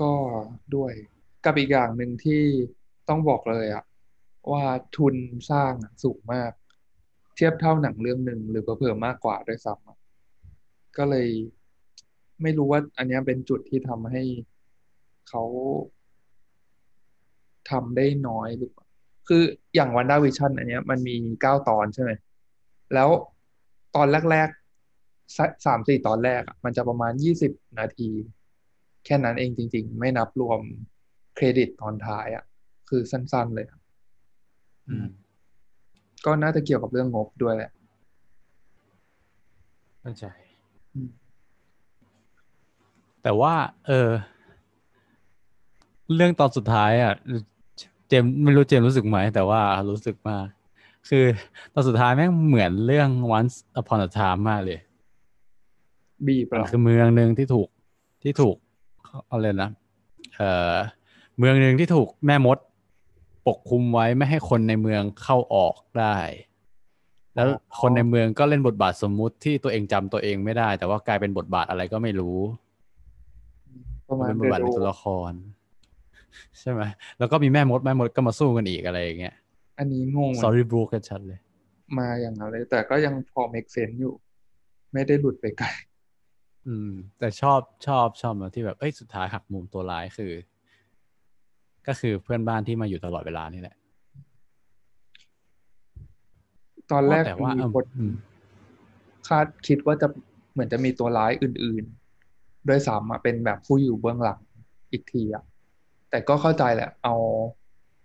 [0.00, 0.12] ก็
[0.74, 0.92] ด้วย
[1.44, 2.42] กับอีกอย่างหนึ่งที่
[3.08, 3.84] ต้องบอกเลยอะ
[4.52, 4.64] ว่า
[4.96, 5.14] ทุน
[5.50, 5.72] สร้าง
[6.04, 6.52] สูงมาก
[7.36, 11.28] เทียบเท่าหนังเรื่องหนึ่งหรือเผื่อๆมากกว่าด้วยซ้ำก็เลย
[12.42, 14.22] ไม่รู้ว่าอันนี้เป็นจุดที่ทำให้
[15.28, 15.42] เขา
[17.70, 18.86] ทำได้น้อยหรือเปล่า
[19.28, 19.42] คือ
[19.74, 22.10] อย่างวันด้าวิชั่นอันเนี้ยมันมีเก้าตอนใช่ไหม
[22.94, 23.08] แล้ว
[23.96, 28.10] ตอนแรกๆสสามสี่ตอนแรกอะมันจะประมาณยี่สิบนาที
[29.04, 30.60] แค่นั้นเองจริง ๆ ไม่นับรวม
[31.34, 32.44] เครดิตตอนท้ายอะ
[32.88, 33.80] คือสั้นๆเลยอะ
[34.88, 35.06] อืม
[36.26, 37.70] ก็น่าจะเกี่ยวกับเรื่องงบด้วยแหละ
[40.00, 40.24] เข้าใจ
[40.94, 41.10] อืม
[43.22, 43.54] แต่ว่า
[43.86, 44.10] เออ
[46.16, 47.12] เรื่องตอนสุดท้ายอะ
[48.08, 50.46] เจมส์ไม่รู้เจมส์รู้สึกไหมแต่ว่ารู้สึกมาก
[51.08, 51.24] คือ
[51.72, 54.78] ตอนสุดท้ายแม่งเหมือนเรื่อง once upon a time มากเลย
[56.26, 57.68] บีบมันเราคือเมืองหนึ่งที่ถูก
[58.22, 58.56] ที่ถูก
[59.26, 59.70] เอาเลยนะ
[60.36, 60.74] เอ่อ
[61.38, 62.58] เมืองหนึ่งที่ถูกแม่มด
[63.46, 66.16] ปกคลุมไว้ไม่ให้คนในเมืองเข้าออกได้
[67.34, 67.46] แล้ว
[67.80, 72.38] คนในเมืองก็เล่นบทบาทสมมุติที่ตัวเองจำตัวเองไม่ได้ แต่ว่ากลายเป็นบทบาทอะไรก็ไม่รู้
[74.08, 75.32] ประมาณเป็นบทเดบาทในโดตัวละคร
[76.60, 76.82] ใช่ไหม
[77.18, 79.34] แล้วก็มีแม่มดแม่มดก็มาสู้กันอีกอะไรอย่างเงี้ย
[79.78, 81.38] อันนี้งง sorry bro กันชัดเลย
[81.98, 84.14] มาอย่างนั้นเลย แต่ก็ยังพอ make sense อยู่
[84.92, 85.68] ไม่ได้หลุดไปไกล
[86.66, 90.32] อืม แต่ชอบชอบชอบนะที่แบบเอ้ยสุดท้ายหักมุมตัวร้ายคือ
[91.86, 93.76] ก็คือเพื่อนบ้านที่มาอยู่ตลอดเวลานี่แหละ
[96.92, 98.14] ตอนแรกแต่ว่ามีเอิ่มคนอืม
[99.28, 100.06] คาดคิดว่าจะ
[100.52, 104.40] เหมือนจะมีตัวร้ายอื่นๆด้วยซ้ำอะเป็นแบบผู้อยู่เบื้องหลัง
[104.92, 105.44] อีกทีอะ
[106.12, 107.14] แต่ก็เข้าใจแหละ เอา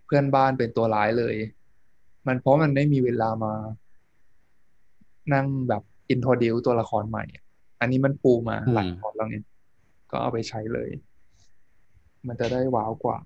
[0.06, 1.36] เพื่อนบ้านเป็นตัวร้ายเลย
[2.28, 3.54] มันเพราะมันไม่มีเวลามา
[5.34, 7.44] นั่งแบบ introduce ตัวละครใหม่อะ
[7.80, 9.46] อันนี้มันปูมาหลายตอนแล้วเนี่ย
[10.12, 10.90] ก็เอาไปใช้เลย
[12.28, 13.18] มันจะได้ว้าวกว่า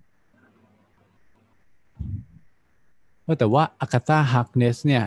[3.24, 5.04] เออแต่ว่า Agatha Harkness เนี่ย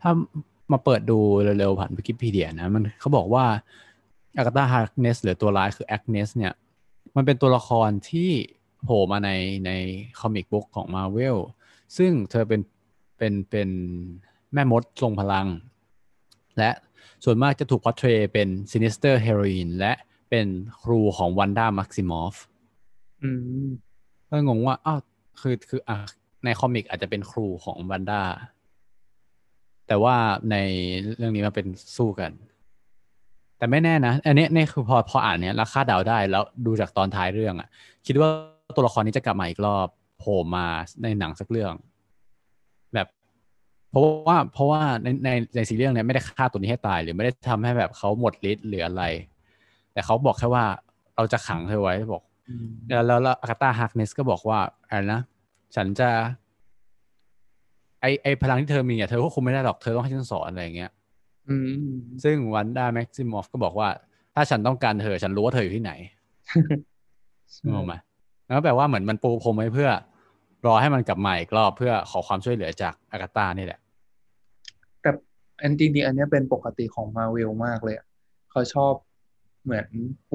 [0.00, 0.10] ถ้า
[0.72, 1.18] มาเปิดดู
[1.58, 3.44] เร็วๆผ่านวิกิพีเดียนะมันเขาบอกว่า
[4.38, 6.52] Agatha Harkness หรือตัวร้ายคือ Agnes เนี่ย
[7.16, 8.30] มันเป็นตัวละครที่
[8.84, 9.30] โผล่มาใน
[9.66, 9.70] ใน
[10.20, 11.38] comic book ของมาเวล
[11.96, 12.60] ซึ่งเธอเป็น
[13.18, 13.68] เป็นเป็น
[14.52, 15.46] แม่มดทรงพลัง
[16.58, 16.70] และ
[17.24, 19.92] ส่วนมากจะถูก portray เป็น sinister heroine และ
[20.30, 20.46] เป็น
[20.82, 22.36] ครูของ Wanda Maximoff
[24.28, 25.00] ก็งงว่าอ้าว
[25.40, 25.96] คือคืออะ
[26.44, 28.20] ใน comic อาจจะเป็นครูของวันด้า
[29.86, 30.16] แต่ว่า
[30.50, 30.56] ใน
[31.16, 31.66] เรื่องนี้มันเป็น
[31.96, 32.32] สู้กัน
[33.58, 37.68] แต่ไม่แน่นะ อันนี้นี่คือพอพออ่านเนี้ยแล้วคาดเดาได้แล้วดูจากตอนท้ายเรื่องอะ
[38.06, 38.28] คิดว่า
[38.76, 40.66] ตัวละครนี้จะกลับมาอีกรอบโผล่มา
[41.02, 41.74] ในหนังสักเรื่อง
[42.94, 43.06] แบบ
[43.90, 49.04] เพราะว่าเพราะว่าในในในซีรีส์เรื่องเนี้ยไม่ได้ฆ่าตัวนี้ให้ตาย หรือไม่ได้ทำให้แบบเขาหมดฤทธิ์หรืออะไร
[49.92, 50.64] แต่เขาบอกแค่ว่า
[51.16, 55.20] เราจะขังเธอไว้บอกอืมแล้วแล้วแล้ว Agatha Harkness ก็บอกว่าอะไรนะ
[55.76, 56.10] ฉันจะ
[58.00, 60.90] ไอไอพลังที่เธอมีอะเธอก็คุมไม่ได้หรอกเธอต้องให้ฉันสอนอะไรอย่างเงี้ย
[61.48, 61.92] อืม
[62.24, 63.88] ซึ่ง Wanda Maximoff ก็บอกว่า
[64.34, 65.92] ถ้าฉันต้องการเธอ ฉันรู้ว่าเธออยู่ที่ไหน
[67.72, 67.94] งงไหม
[68.50, 69.90] แล้วก็แปลว่าเหมือนมันปูพรมไว้เพื่อ
[70.66, 73.80] รอให้มันกลับมาอีกรอบเพื่อขอความช่วยเหลือจากอากาตานี่แหละ
[75.00, 75.10] แต่
[75.62, 78.06] อันจริงๆอันเนี้ยเป็นปกติของมาเวลมากเลยอะ
[78.50, 78.92] เขาชอบ
[79.64, 79.86] เหมือน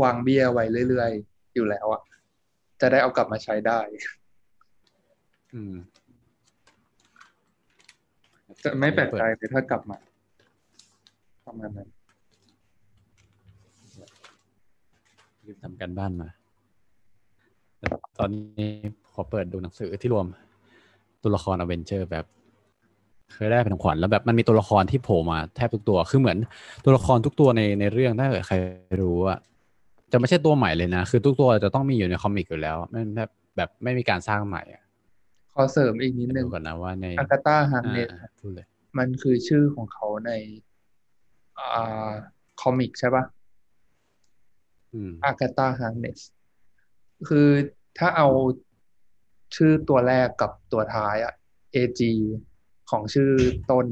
[0.01, 2.01] วางเบี้ยไว้เรื่อยๆ อยู่แล้วอะ
[2.81, 3.79] จะได้เอากลับมาใช้ได้
[5.53, 5.73] อืม
[8.63, 9.97] จะไม่แปลกใจเลยถ้ากลับมา
[11.45, 11.89] ประมาณนั้น
[15.45, 18.71] รีบทำการบ้านมาแต่ตอนนี้
[19.13, 20.25] ขอเปิดดูหนังสือที่รวม
[21.23, 22.25] ตัวละครอเวนเจอร์แบบ
[23.33, 26.37] เคยได้เป็นของขวัญแล้วแบบมันมีตัวละครที่โผล่มาแทบทุกตัว คือเหมือน
[26.85, 28.55] ตัวละครทุกตัวในในเรื่องถ้าเกิดใคร
[29.01, 29.39] รู้อะ
[30.11, 34.83] จะไม่ใช่ตัวใหม่เลยนะ คือทุกตัวจะต้องมีอยู่ใน comic อยู่แล้วไม่แบบแบบไม่มีการสร้างใหม่อะ
[35.53, 38.65] ขอเสริมอีกนิดนึดูงก่อนนะว่าใน Agatha Harkness อ่าพูดเลย
[38.97, 40.31] มันคือชื่อของเขาใน
[41.59, 42.09] อ่า
[42.61, 43.23] คอมิกใช่ปะ
[44.93, 46.19] อืมอากาตาฮาร์เนส
[47.29, 47.47] คือ
[47.97, 48.27] ถ้าเอา
[49.55, 51.33] ชื่อตัวแรกกับตัวท้ายอะ
[51.75, 52.01] AG
[52.89, 53.31] ของชื่อ
[53.71, 53.87] ต้น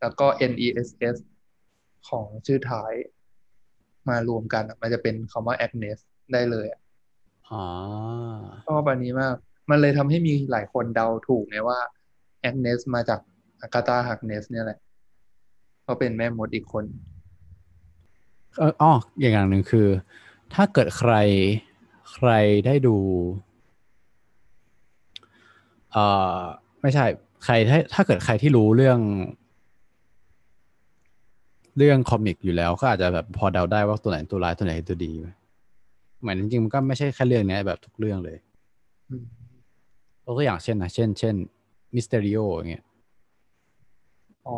[0.00, 1.16] แล้วก็ NESS
[2.08, 2.92] ของชื่อท้าย
[4.08, 5.98] มารวมกันอะมันจะเป็นคำว่า Agnes
[6.32, 6.80] ได้เลยอะ
[7.50, 7.64] อ๋อ
[8.68, 9.34] ชอบอันนี้มาก
[9.70, 11.78] มันเลยทำให้มีหลายคนเดาถูกไงว่า
[12.48, 13.20] Agnes มาจาก
[13.60, 14.78] อากาตาฮักเนสเนี่ยแหละ
[15.82, 16.84] เขาเป็นแม่มดอีกคน
[18.58, 19.88] เอออ๋ออย่างอย่างหนึ่งคือ
[20.54, 21.12] ถ้าเกิดใคร
[22.12, 22.30] ใคร
[22.66, 22.96] ได้ดู
[25.92, 26.04] เอ่
[26.38, 26.40] อ
[26.80, 27.04] ไม่ใช่
[27.44, 28.98] ใครถ้าถ้าเกิดใครที่รู้เรื่อง
[31.76, 35.12] เรื่องคอมิกอยู่แล้วก็อาจจะแบบพอเดาได้ว่าตัวไหนตัวร้ายตัวไหนตัวดี
[36.20, 38.36] เหมือนจริงๆมันก็ไม่ใช่แค่เรื่องเนี้ยแบบทุกเรื่องเลย
[39.10, 39.24] อืม
[40.24, 41.34] ยกตัวอย่างเช่นนะเช่น เช่น
[41.94, 42.84] Mysterio อย่างเงี้ย
[44.46, 44.56] อ๋อ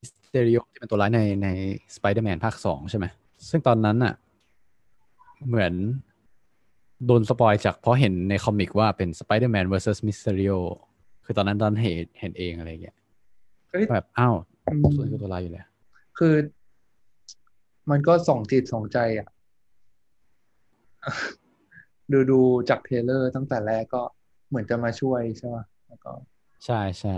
[0.00, 1.48] Mysterio ที่เป็นตัวร้ายในใน
[1.96, 3.06] สไปเดอร์แมนภาคสองใช่ไหม
[3.50, 4.14] ซึ่งตอนนั้นน่ะ
[5.48, 5.72] เหมือน
[7.06, 10.58] โดน spoil จากเพราะเห็นใน comic ว่าเป็น Spider-Man vs Mysterio
[11.24, 12.96] คือตอนนั้นตอนเห็นเห็นเองอะไรอย่างเงี้ย
[13.70, 14.34] เฮ้ยแบบอ้าว
[14.66, 15.66] อืมส่วนคือตัวร้ายอยู่แล้ว
[16.18, 16.34] คือ
[17.90, 19.28] มันก็ส่องจิตส่องใจอะ
[22.12, 24.02] ดูดูจากเทรลเลอร์ตั้งแต่แรกก็
[24.48, 26.12] เหมือนจะมาช่วยใช่ป่ะแล้วก็
[26.64, 27.16] ใช่ใช่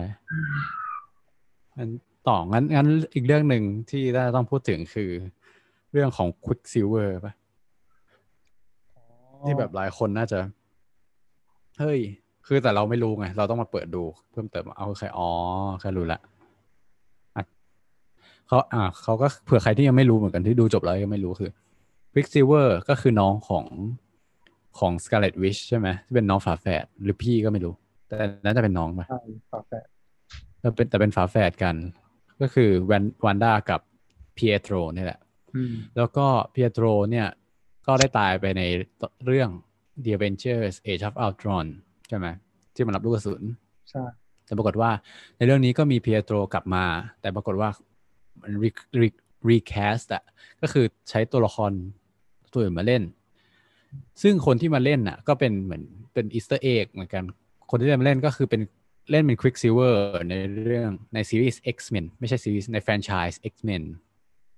[1.77, 1.91] งั้น
[2.29, 5.11] ต่องั้นงั้นอีกเรื่องหนึ่งที่น่าจะต้องพูดถึงคือ
[5.93, 7.33] เรื่องของ Quicksilver ป่ะ
[9.45, 10.39] ที่แบบหลายคนน่าจะ
[11.81, 12.01] เฮ้ย
[12.47, 15.29] คือแต่เราไม่รู้ไง เราต้องมาเปิดดู เพิ่มเติมเอาใครอ๋อ
[15.81, 16.21] แค่รู้ละ
[17.37, 17.45] อะ
[18.49, 21.51] เขาอ่าเขาก็เผื่อใครที่ยังไม่รู้เหมือนกันที่ดูจบแล้วยังไม่รู้คือ
[22.13, 23.65] Quicksilver ก็คือน้องของ
[24.79, 27.75] ของ Scarlet Witch ใช่ไหมที่เป็นน้องฝาแฝดหรือพี่ก็ไม่รู้
[28.09, 29.21] แต่น่าจะเป็นน้องปะใช่
[29.51, 29.87] ฝาแฝด
[30.61, 31.75] แต่เป็นแต่เป็นฝาแฝดกัน
[32.41, 33.81] ก็คือแวนวันด้ากับ
[34.37, 35.21] พีเอโตรนี่แหละ
[35.55, 37.29] อืมแล้วก็เปียโตรเนี่ย
[37.89, 38.63] ก็ได้ตายไปใน
[39.27, 39.51] เรื่อง
[40.05, 41.67] The Avengers Age of Ultron
[42.09, 42.27] ใช่ไหม
[42.75, 43.43] ที่มันรับลูกกระสุน
[43.91, 44.05] ใช่
[44.45, 44.91] แต่ปรากฏว่า
[45.37, 46.85] ในเรื่องนี้ก็มี Pietro กลับมา
[47.21, 47.71] แต่ปรากฏว่า
[48.43, 49.21] มัน re- re-
[49.51, 50.23] recast อะ
[50.61, 51.73] ก็คือใช้ตัวละคร
[52.53, 53.03] ตัวอื่นมาเล่น
[54.23, 57.25] ซึ่งคนที่มาเล่นน่ะ ก็เป็นเหมือนเป็น Easter egg เหมือนกัน
[57.71, 58.61] คนที่ได้มาเล่นก็คือเป็น
[59.11, 59.95] เล่นเป็น Quicksilver
[60.29, 60.35] ใน
[60.67, 63.83] เรื่องในซีรีส์ X-Men ไม่ใช่ซีรีส์ในแฟรนไชส์ X-Men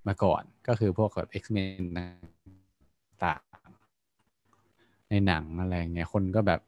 [0.07, 1.83] มาก่อน ก็คือพวกแบบ X-Men
[3.25, 6.61] ต่างๆ ในหนังอะไรเงี้ยคนก็แบบ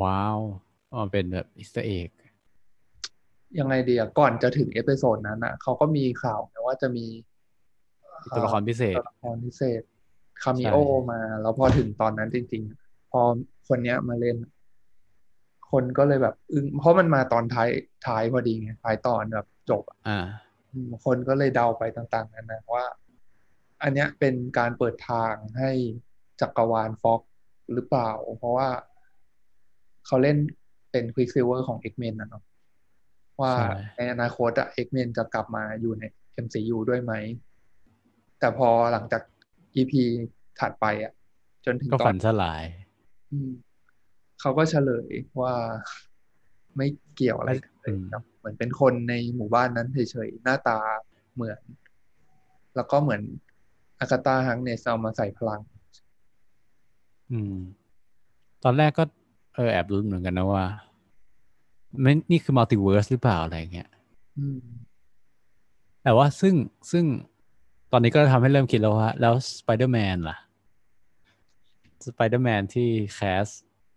[0.00, 0.38] ว้าว
[0.92, 2.10] อ๋อเป็นแบบ Easter egg
[3.58, 7.06] ยังไงดีอะก่อนจะถึง episode นั้นอะเขาก็มีข่าวนะว่าจะมี
[8.34, 9.82] ตัวละครพิเศษตัวละครพิเศษ
[10.42, 10.76] cameo ใช่
[11.10, 13.20] มา แล้วพอถึงตอนนั้นจริง ๆ พอ
[13.68, 14.36] คนเนี้ยมาเล่น
[15.70, 17.68] คนก็เลยแบบอึ้งเพราะมันมาตอนท้าย
[18.06, 20.18] ท้ายพอดีไงท้ายตอนแบบจบอะอ่า
[20.72, 22.84] อืมคนก็เลยเดาไปต่าง ๆนานาว่า
[23.82, 25.70] อันเนี้ยเป็นการเปิดทางให้
[26.40, 27.20] จักรวาล Fox
[27.72, 28.68] หรือเปล่า เพราะว่า
[30.06, 30.36] เขาเล่น
[30.90, 32.44] เป็น Quicksilver ของ X-Men นะเนาะ
[33.40, 36.04] ว่าใช่ในอนาคตอะ X-Men จะกลับมาอยู่ใน
[36.44, 37.12] MCU ด้วยไหม
[38.38, 39.22] แต่พอหลังจาก
[39.76, 39.92] EP
[40.60, 41.12] ถัดไปอะ
[41.66, 42.62] จนถึงก็ตอนฝันสลาย
[43.32, 43.50] อืม
[44.40, 45.54] เขาก็เฉลยว่า
[46.76, 50.78] ไม่เกี่ยวอะไรกันเลยอืมครับเหมือนเป็นคนในหมู่บ้านนั้นเฉยๆ หน้าตา
[51.34, 51.60] เหมือน
[52.76, 53.22] แล้วก็เหมือน
[54.00, 55.60] อากาตาฮังเนสเอามาใส่พลัง
[57.30, 57.56] อืม
[58.64, 59.04] ตอนแรกก็
[59.54, 60.64] เออแอบรุ้นเหมือนกันนะว่า
[62.00, 63.88] ไม่นี่คือมัลติเวิร์สหรือเปล่าอะไรเงี้ย
[64.38, 64.60] อืม
[66.02, 66.54] แต่ว่าซึ่ง
[66.92, 67.04] ซึ่ง
[67.92, 70.36] ตอนนี้ก็ทำให้เริ่มคิดแล้วว่า แล้วสไปเดอร์แมนล่ะ
[72.06, 73.46] สไปเดอร์แมนที่แคส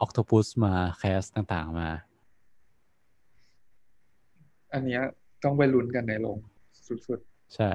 [0.01, 1.89] อ c โ o ปุสมาแคสต่างๆมา
[4.73, 5.01] อันเนี้ย
[5.43, 6.37] ต้องไปลุ้นกันในโรง
[7.07, 7.19] สุด
[7.55, 7.71] ใช่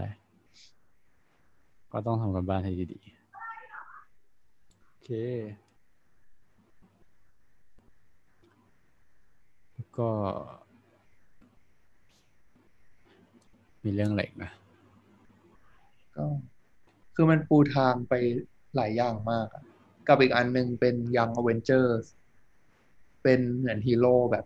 [1.93, 5.11] ก็ต้องทำกันบ้านให้ดีๆ โอเค
[9.75, 10.09] แล้วก็
[13.85, 16.25] มีเรื่องอะไรอีกนะๆก็
[17.15, 18.15] คือมันปูทางไป
[18.77, 19.63] หลายอย่างมากอะ
[20.09, 22.05] กับอีกอันหนึ่งเป็น Young Avengers
[23.23, 24.45] เป็นเหมือนฮีโร่แบบ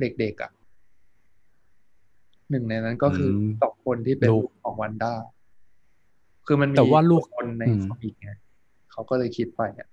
[0.00, 0.50] เด็กๆอะ
[2.50, 5.14] หนึ่งในนั้นก็คืออืมสองคนที่เป็นลูกลูกของ Wanda
[6.52, 8.30] คือมันมีแต่ว่าลูกคนในอืม comicไง
[8.92, 9.88] เขาก็เลยคิดไปอะ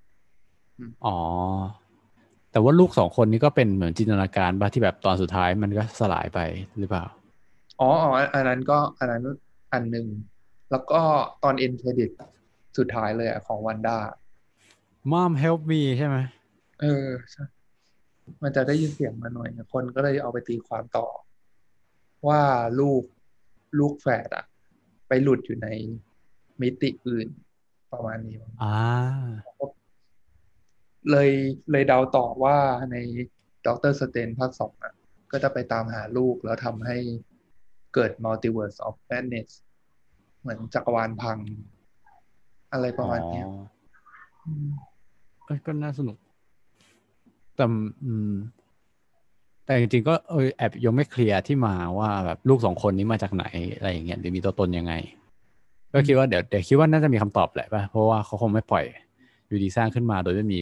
[1.06, 1.17] อ๋อ
[2.52, 6.39] แต่ว่าลูกสองคนนี้ก็เป็นเหมือนจินตนาการบ้าที่แบบตอนสุดท้ายมันก็สลายไป
[6.80, 7.06] หรือเปล่า
[7.80, 9.24] อ๋ออ๋ออันนั้นก็อันนั้น
[9.74, 10.08] อันหนึ่ง
[10.72, 11.02] แล้วก็
[11.43, 12.12] ตอน end credit
[12.78, 13.97] สุดท้ายเลยอะของ Wanda
[15.12, 16.17] Mom help me ใช่ไหม
[16.82, 17.43] เออใช่
[18.43, 21.08] มันจะได้ยินเสียงมาหน่อย คนก็เลยเอาไปตีความต่อ
[22.28, 22.41] ว่า
[22.80, 23.04] ลูก
[23.80, 24.46] ลูกแฝดอะ
[25.08, 25.67] ไปหลุดอยู่ใน
[26.62, 27.28] มิติอื่น
[27.93, 28.78] ประมาณนี้มั้งอ่า
[31.12, 31.30] เลย
[31.72, 32.58] เลยเดาต่อว่า
[32.91, 32.96] ใน
[33.67, 34.93] Doctor Strange ภาคสองอะ
[35.32, 36.98] ก็จะไปตามหาลูกแล้วทำให้
[37.93, 39.50] เกิด multiverse of madness
[40.39, 41.38] เหมือนจักรวาลพัง
[42.72, 44.70] อะไรประมาณเนี้ยอ๋อืม
[45.46, 46.17] เอ้ยก็น่าสนุก
[47.56, 47.65] แต่
[48.06, 48.34] อืม
[49.65, 54.93] แต่จริงๆก็เออแอบยังไม่เคลียร์ที่มาว่าแบบลูกสองคนนี้มาจากไหน อะไรอย่างเงี้ยหรือมีตัวตนยังไง
[55.93, 58.86] ก็คิดว่าเดี๋ยวเดี๋ยวคิดว่าน่าจะมีคำตอบแหละป่ะเพราะว่าเขาคงไม่ปล่อย
[59.47, 60.60] อยู่ดีสร้างขึ้นมาโดยไม่มี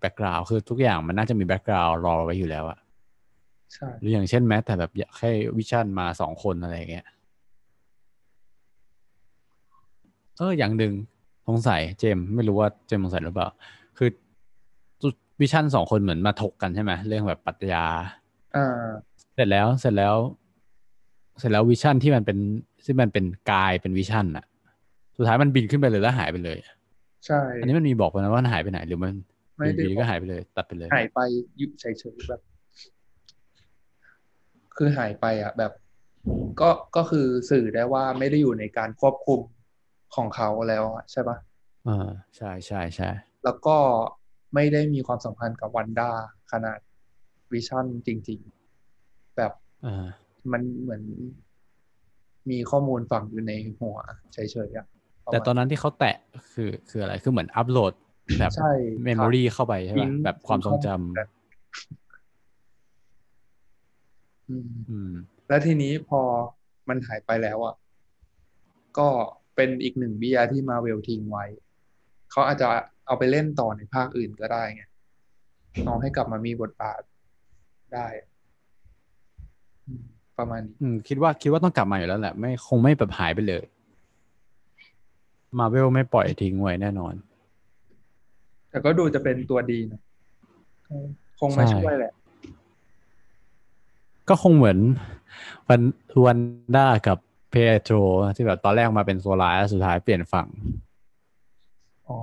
[0.00, 2.78] background คือทุกอย่างมันน่าจะมี background รอไว้อยู่แล้วอะ
[3.74, 7.06] ใช่หรืออย่างเช่นแม้แต่แบบอยากให้ Vision มาสองคนอะไรอย่างเงี้ย
[10.38, 10.92] เอออย่างหนึ่ง
[11.46, 13.48] สงสัยเจมส์ไม่รู้ว่าเจมส์สงสัยหรือเปล่า
[13.98, 14.08] คือ
[15.40, 17.84] Vision สองคนเหมือนมาถกกันใช่ไหมเรื่องแบบปรัชญา
[18.56, 18.84] อ่า
[19.34, 20.16] เสร็จแล้วเสร็จแล้ว
[21.38, 22.38] เสร็จแล้ว Vision ที่มันเป็น
[22.84, 24.44] ที่มันเป็นกายเป็น Vision อะ
[25.16, 26.58] สุดท้ายมันบินขึ้นไปเลยแล้วหายไปเลย
[27.26, 29.14] ใช่ อันนี้มันมีบอกไปนะว่ามันหายไปไหนหรือมัน
[29.58, 31.18] ไม่ได้อยู่ดีบก็อกหายไปเลย ตัดไปเลย หายไป
[31.56, 32.40] อยู่เฉยๆแบบ
[34.76, 35.72] คือหายไปอะ แบบ
[36.60, 39.40] ก็ก็คือสื่อได้ว่าไม่ได้อยู่ในการควบคุม
[40.14, 41.36] ของเขาแล้วอะใช่ปะ
[41.88, 43.10] อ่าใช่ใช่ใช่
[43.44, 43.76] แล้วก็
[44.54, 46.10] ไม่ได้มีความสัมพันธ์กับวันด้า
[46.52, 46.78] ขนาด
[47.52, 48.40] วิชั่นจริง
[48.88, 49.52] ๆ แบบ
[49.86, 50.06] อ่า
[50.52, 51.02] มันเหมือน
[52.50, 53.96] มีข้อมูลฝังอยู่ในหัว
[54.32, 54.95] เฉยๆอะประมาณ
[55.32, 56.16] แต่ตอนนั้นที่เขาแตะ
[56.52, 57.92] คือคืออะไรคือเหมือนอัปโหลด
[58.38, 58.72] แบบใช่
[59.04, 61.26] เมมโมรีเข้าไปใช่ทิ้ป่ะงแบบความทรงจทิ้งข้อมูลกัน
[64.48, 65.10] อืมำอืม
[65.48, 66.20] แล้วทีนี้พอ
[66.88, 67.74] มันหายไปแล้วอะ
[68.98, 69.08] ก็
[69.56, 71.44] เป็นอีกหนึ่งวิทยาที่มาเวลทิ้งไว้
[72.30, 72.66] เขาอาจจะ
[73.06, 74.82] เอาไปเล่นต่อในภาคอื่นก็ได้ไง
[75.86, 77.00] น้องให้กลับมามีบทบาท
[77.94, 78.06] ได้
[79.86, 80.02] อืม
[80.38, 83.62] ประมาณนี้อืมคิดว่าคิดว่าต้องกลับมาอยู่แล้วแหละ ไม่คงไม่แบบหายไปเลย
[85.58, 87.14] มาเวลไม่ปล่อยทิ้งไว้แน่นอน
[88.70, 90.00] แต่ก็ดูจะเป็นตัวดีนะ
[90.88, 90.96] ก็
[91.40, 92.12] คงมาใช่ช่วยแหละ
[94.28, 94.78] ก็คงเหมือน
[95.68, 95.80] วัน
[96.26, 96.38] วัน
[96.76, 97.18] ด้ากับ
[97.50, 97.96] เพโตร
[98.36, 100.46] ที่แบบตอนแรกมาเป็นโซลาร์แล้วสุดท้ายเปลี่ยนฝั่ง
[102.08, 102.18] อ๋อ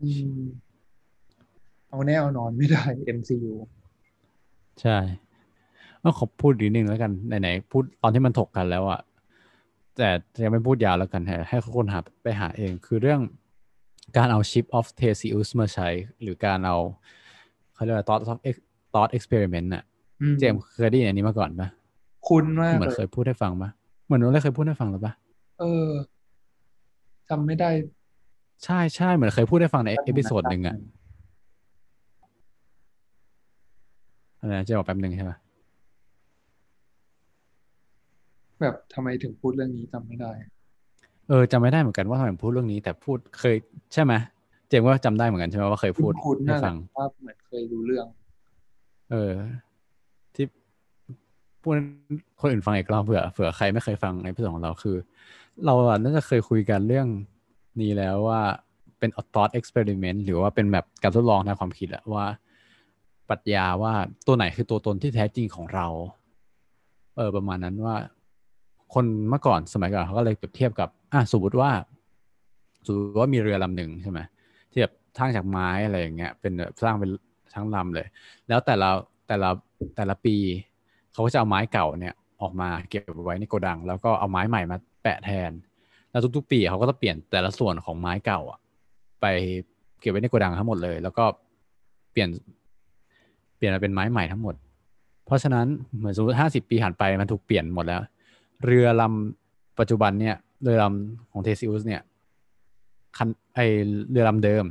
[0.00, 0.42] อืม
[1.88, 2.84] เอาแน่เอานอนไม่ได้
[3.16, 3.54] MCU
[4.82, 4.98] ใช่
[6.02, 9.00] ก็ขอพูดอีกนิดนึงแล้วกัน ไหนๆพูดตอนที่มันถกกันแล้วอะ
[9.96, 10.08] แต่
[10.42, 13.20] ยังไม่พูดยาวแล้วกันให้ให้คนหาไปหาเองคือเรื่อง
[14.16, 15.88] การเอา Ship of Theseus มาใช้
[16.22, 16.76] หรือการเอา
[17.74, 19.82] เขาเรียกว่า thought of ex- thought experiment อะ
[20.20, 21.68] อืมเจมส์เคยได้ยินอันนี้มาก่อนปะ
[22.28, 23.70] คุ้นมากเหมือนเลเคยยพูดให้ฟังปะ
[24.04, 25.12] เหมือนนุ้นเลยเคยพูดให้ฟังหรือปะ
[25.60, 25.90] เออ
[27.28, 27.70] จำไม่ได้
[28.64, 30.76] ใช่ใช่เหมือนเคยพูดให้ฟังใน episode หนึ่งอะ
[34.38, 35.36] อะไรนะเจมส์บอกแป๊บหนึ่งใช่ปะ
[38.60, 40.32] แบบทำไมถึงพูดเรื่องนี้จำไม่ได้
[41.28, 43.56] เออจำไม่ได้เหมือนกันว่าทำไมพูดเรื่องนี้ แต่พูดเคย
[43.92, 44.12] ใช่ไหม
[44.68, 48.06] เจมส์ว่าจำได้เหมือนกันใช่ไหมว่าเคยพูดคุ้นๆให้นั่นแหละว่าเหมือนเคยรู้เรื่อง
[49.10, 49.32] เออ
[50.34, 50.44] ที่
[51.62, 51.82] พูดให้
[52.40, 54.96] คนอื่นฟังอีกรอบเผื่อเผื่อใครไม่เคยฟังในพิเศษของเราคือ
[55.64, 57.08] เราอะน่าจะเคยคุยกันเรื่อง
[57.80, 58.40] นี้แล้วว่า
[58.98, 62.26] เป็น thought experiment หรือว่าเป็นแบบการทดลองทางความคิดอะว่า
[63.28, 63.92] ปรัชญาว่า
[64.26, 65.86] ตัวไหนคือตัวตนที่แท้จริงของเรา
[67.16, 67.96] เออประมาณนั้นว่า
[68.94, 71.70] คนเมื่อก่อนสมัยก่อนเขาก็เลยเปรียบเทียบกับอะสมมติว่า
[72.86, 74.20] สมมติว่ามีเรือลำหนึ่งใช่ไหม
[74.70, 77.10] ที่แบบสร้างจากไม้อะไรอย่างเงี้ยเป็นสร้างเป็น
[77.54, 78.06] ทั้งลำเลย
[78.48, 78.90] แล้วแต่ละ
[79.28, 79.50] แต่ละ
[79.96, 80.36] แต่ละปี
[81.12, 85.50] เขาก็จะเอาไม้เก่าเนี่ยออกมาเก็บไว้ในโกดัง แล้วก็เอาไม้ใหม่มาแปะแทน
[86.10, 88.58] แล้วทุกๆ ปีเขาก็จะเปลี่ยนแต่ละส่วนของไม้เก่าอะ
[89.20, 89.26] ไป
[90.00, 91.24] เก็บไว้ในโกดังทั้งหมดเลย แล้วก็
[92.12, 92.28] เปลี่ยน
[93.56, 94.54] เปลี่ยนมาเป็นไม้ใหม่ทั้งหมด
[95.26, 95.66] เพราะฉะนั้น
[95.98, 98.00] เหมือนสมมติห้าสิบปีผ่านไปมันถูกเปลี่ยนหมดแล้ว
[98.64, 102.02] เรือลำปัจจุบันเนี่ยเรือลำของเทซิอุสเนี่ย
[103.16, 103.58] คันไอ
[104.10, 104.64] เรือลำเดิม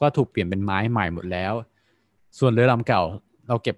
[0.00, 1.52] ก็ถูกเปลี่ยนเป็นไม้ใหม่หมดแล้ว
[2.38, 3.02] ส่วนเรือลำเก่า
[3.48, 3.76] เราเก็บ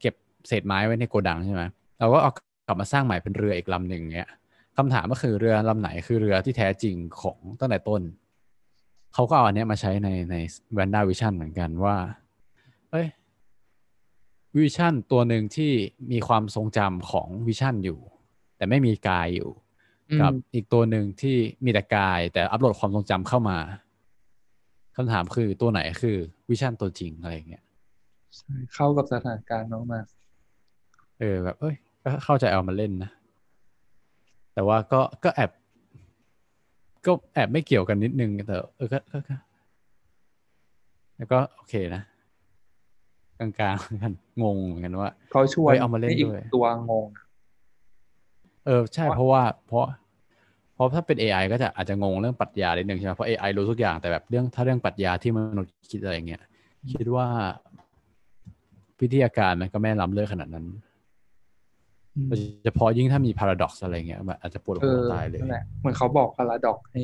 [0.00, 0.14] เก็บ
[0.48, 1.62] เศษไม้ไว้ในโกดังใช่ไหม
[1.98, 2.30] เราก็เอา
[2.66, 4.30] กลับมาสร้างใหม่เป็นเรืออีกลำหนึ่งเงี้ย
[4.76, 8.02] คำถามก็คือเรือลำไหนคือเรือที่แท้จริงของตั้งแต่ต้น
[9.14, 10.36] เขาก็เอาอันเนี้ยมาใช้ในใน
[10.76, 11.96] v a n d a Vision เหมือนกันว่า
[12.90, 13.06] เอ้ย
[14.56, 15.72] Vision ตัวหนึ่งที่
[16.12, 17.98] มีความทรงจำของ Vision อยู่
[18.60, 19.50] แต่ไม่มีกายอยู่
[20.10, 23.58] อืมกับอีกตัวหนึ่งที่มีแต่กาย แต่อัปโหลดความทรงจำเข้ามา
[24.96, 26.16] คำถามคือตัวไหนคือ
[26.48, 27.64] วิชั่นตัวจริงอะไรอย่างเงี้ย
[28.36, 30.00] ใช่เข้ากับสถานการณ์น้องมา
[31.18, 33.10] เออแบบเอ้ยก็เข้าใจเอามาเล่นนะ
[34.54, 35.50] แต่ว่าก็ก็แอบ
[37.06, 39.36] ก็แอบไม่เกี่ยวกันนิดนึงแต่เออก็ก็ก็
[41.16, 42.02] แล้วก็โอเคนะ
[43.38, 47.06] กลางๆเหมือนกันงงเหมือนกันว่าเขาชวนเฮ้ยเอามาเล่นให้อีกด้วยตัวงง
[48.66, 49.84] เออใช่เพราะว่าเพราะ
[50.74, 56.42] เพราะถ้าเป็น AI ก็จะอาจจะงงเรื่องปรัชญานิดนึงใช่ไหมเพราะ AI รู้ทุกอย่างแต่แบบเรื่องถ้าเรื่องปรัชญาที่มนุษย์คิดอะไรเงี้ย
[56.92, 57.26] คิดว่า
[59.00, 60.66] วิทยาการมันก็ไม่ล้ำเลิศขนาดนั้น
[62.16, 67.02] อืมโดยเฉพาะยิ่งถ้ามี paradox อะไรเงี้ยมันอาจจะปวดเอหัวอตายเลยนั่นแหละเหมือนเขาบอกพาราดอกให้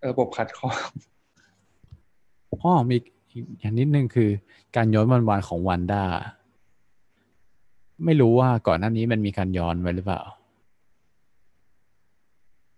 [0.00, 0.74] เออระบบขัดข้อง
[2.50, 2.96] อ๋อมี
[3.30, 4.30] อีกอย่างนิดนึงคือ
[4.76, 6.02] การย้อนวันวานของวันด้า
[8.04, 10.20] ไม่รู้ว่าก่อนหน้านี้มันมีการย้อนไว้หรือเปล่า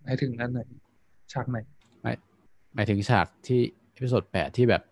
[0.03, 0.61] หมายถึงนั่นไหน
[1.33, 1.57] ฉากไหน
[2.03, 2.17] หมาย
[2.75, 3.61] หมายถึงฉากที่
[3.93, 4.83] episode แปดที่แบบ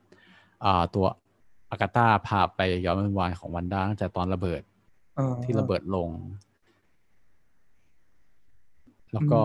[0.64, 1.07] อ่าตัว
[1.70, 4.62] Agatha พาไปย้อนวันวานของ Wanda ตั้งแต่ตอนระเบิด
[5.17, 6.09] เออที่ระเบิดลง
[9.12, 9.41] แล้วก็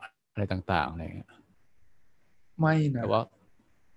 [0.00, 1.30] อืออะไรต่างๆอะไรเงี้ย
[2.60, 3.22] ไม่นะแต่ว่า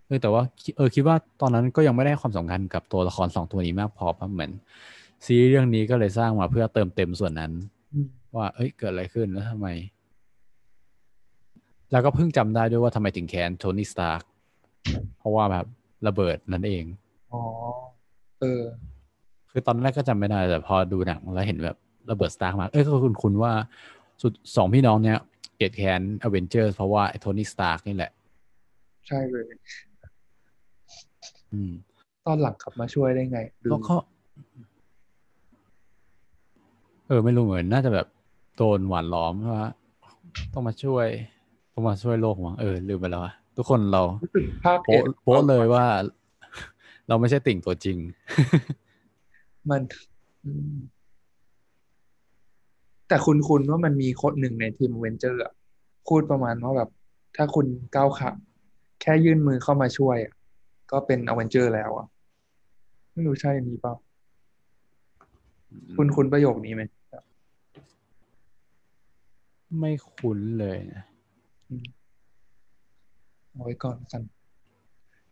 [0.08, 4.52] เออแต่ว่าคิดเออคิดว่าตอนนั้นก็ยังไม่ได้ให้ความสำคัญกับตัวละครสองตัวนี้มากพอเพราะเหมือน
[5.26, 7.52] ซีรีส์เรื่องนี้ก็เลยสร้างมาเพื่อเติมเต็มส่วนนั้น
[7.94, 9.68] อืมว่า เอ้ย เกิดอะไรขึ้นแล้วทำไม
[11.92, 14.22] แล้วก็เพิ่งจำได้ด้วยว่าทำไมถึงแค้นโทนี่สตาร์ก
[15.18, 15.66] เพราะว่าแบบ
[16.08, 16.84] ระเบิดนั่นเอง
[17.34, 17.42] อ๋อ
[18.40, 18.64] เออ
[19.52, 21.78] คือตอนแรกก็จำไม่ได้ แต่พอดูหนังแล้วเห็นแบบ
[22.12, 23.52] ระเบิดสตาร์กมา เอ้ย ก็คุ้นคุ้นว่า
[24.22, 25.18] สุดสองพี่น้องเนี้ย
[25.56, 28.12] เกลียดแค้นอเวนเจอร์เพราะว่าไอ้โทนี่สตาร์กนี่แหละ
[29.08, 29.44] ใช่เลย
[31.54, 31.72] อืม
[32.28, 33.96] ตอนหลังกลับมาช่วยได้ไงดูแล้วก็
[37.10, 38.08] เออไม่รู้เหมือนน่าจะแบบ
[38.58, 39.66] โดนหวานล้อมว่า
[40.54, 41.08] ต้องมาช่วย
[41.74, 45.86] ต้องมาช่วยโลกมั้งเออลืมไปแล้วอะทุกคนเรารู้สึกภาคโป๊ะเอ็ดโป๊ะเลยว่า
[47.08, 47.98] เราไม่ใช่ติ่งตัวจริง
[49.70, 49.82] มัน
[50.46, 50.76] อืม
[53.08, 55.54] แต่คุณคุณว่ามันมีคนหนึ่งในทีมเวนเจอร์อะ
[56.08, 56.90] พูดประมาณว่าแบบ
[57.36, 58.32] ถ้าคุณก้าวขา
[59.02, 60.34] แค่ยื่นมือเข้ามาช่วยอะ
[60.92, 62.08] ก็เป็นอเวนเจอร์แล้วอะ
[63.14, 63.94] ไม่รู้ใช่อันนี้เปล่า
[65.98, 66.84] คุณคุณประโยคนี้ไหม
[69.78, 71.04] ไม่คุ้นเลยนะ
[73.52, 74.22] เอาไว้ก่อนกัน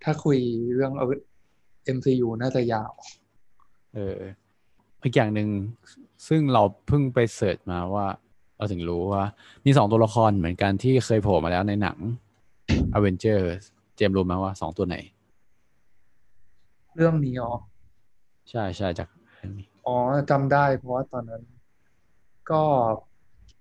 [0.03, 0.37] ถ้าคุย
[0.75, 0.91] เรื่อง
[1.95, 2.91] MCU น่าจะยาว
[3.93, 4.19] เออ
[5.03, 5.49] อีกอย่างหนึ่ง
[6.27, 8.05] ซึ่งเราเพิ่งไปเสิร์ชมาว่า
[8.57, 9.23] เราถึงรู้ว่า
[9.65, 11.97] มีสองตัวละครเหมือนกันที่เคยโผล่มาแล้วในหนัง
[12.97, 13.63] Avengers
[13.95, 14.95] เจมส์รู้ไหมว่าสองตัวไหน
[16.95, 17.51] เรื่องนี้อ๋อ
[18.49, 19.95] ใช่ใช่จากเรื่องนี้อ๋อ
[20.29, 21.43] จำได้เพราะว่าตอนนั้น
[22.51, 22.61] ก็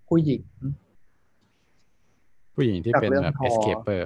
[0.09, 0.41] ผู้หญิง
[2.55, 4.05] ผู้หญิงที่จากเป็นเรื่องแบบ Thor escaper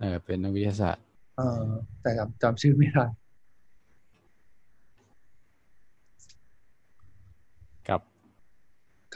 [0.00, 1.04] เออเป็นนักวิทยาศาสตร์
[1.36, 1.64] เออ
[2.02, 3.04] แต่จำจำชื่อไม่ได้
[7.88, 8.00] กับ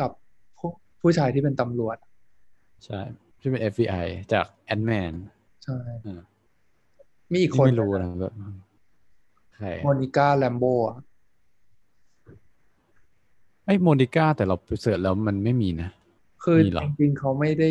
[0.01, 0.11] กับ
[0.59, 0.69] ผู้
[1.01, 1.97] ผู้ชายที่เป็นตำรวจ
[2.85, 3.01] ใช่
[3.41, 5.15] ที่เป็น FBI จาก Ant-Man
[5.65, 6.21] ใช่เออ
[7.33, 8.35] มีอีกนี่คนไม่รู้นะแบบ
[9.57, 10.97] ใครโมนิก้า Rambeau อะ
[13.67, 15.91] ไอ้โมนิก้าแต่เราไป search แล้วมันไม่มีนะ
[16.45, 17.69] คือมีเหรอจริงๆเขาไม่ได้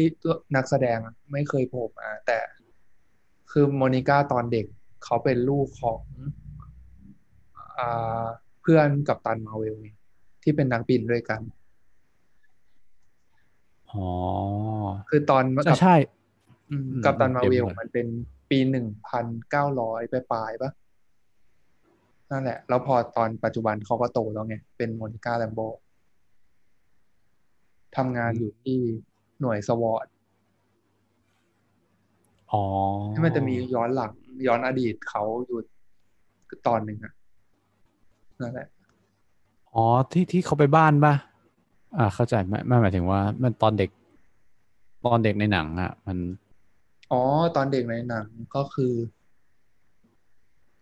[0.56, 2.40] นักแสดงอะไม่เคยโผล่มาแต่
[3.52, 4.66] คือโมนิก้าตอนเด็ก
[5.04, 6.02] เขาเป็นลูกของ
[7.78, 8.26] อ่า
[8.62, 9.90] เพื่อนกับตันมาเวลไง
[10.44, 11.42] ที่เป็นนักบินด้วยกัน
[13.92, 14.08] อ๋อ
[15.10, 15.96] คือตอนใช่ใช่
[16.72, 18.08] อืมอืมกับตันมาเวลเดี๋ยวมันเป็น
[18.50, 20.72] ปีหนึ่งพันเก้าร้อยปลายๆปะ
[22.32, 25.60] นั่นแหละ แล้วพอตอนปัจจุบันเขาก็โตแล้วไง เป็นโมนิก้าแลมโบ
[27.96, 28.80] ทำงานอยู่ที่
[29.42, 30.06] หน่วยสวอต
[32.52, 32.64] อ๋อ
[33.12, 34.12] ที่มันจะมีย้อนหลัง
[34.48, 35.60] ย้อนอดีตเขาอยู่
[36.68, 37.14] ตอนหนึ่งอะ
[38.42, 38.68] นั่นแหละ
[39.74, 41.14] อ๋อ ที่ที่เขาไปบ้านป่ะ
[41.98, 43.90] อ่า เข้าใจไม่ไม่หมายถึงว่า มันตอนเด็ก
[45.06, 46.18] ตอนเด็กในหนังอะมัน
[47.12, 47.22] อ๋อ
[47.56, 48.94] ตอนเด็กในหนังก็คือ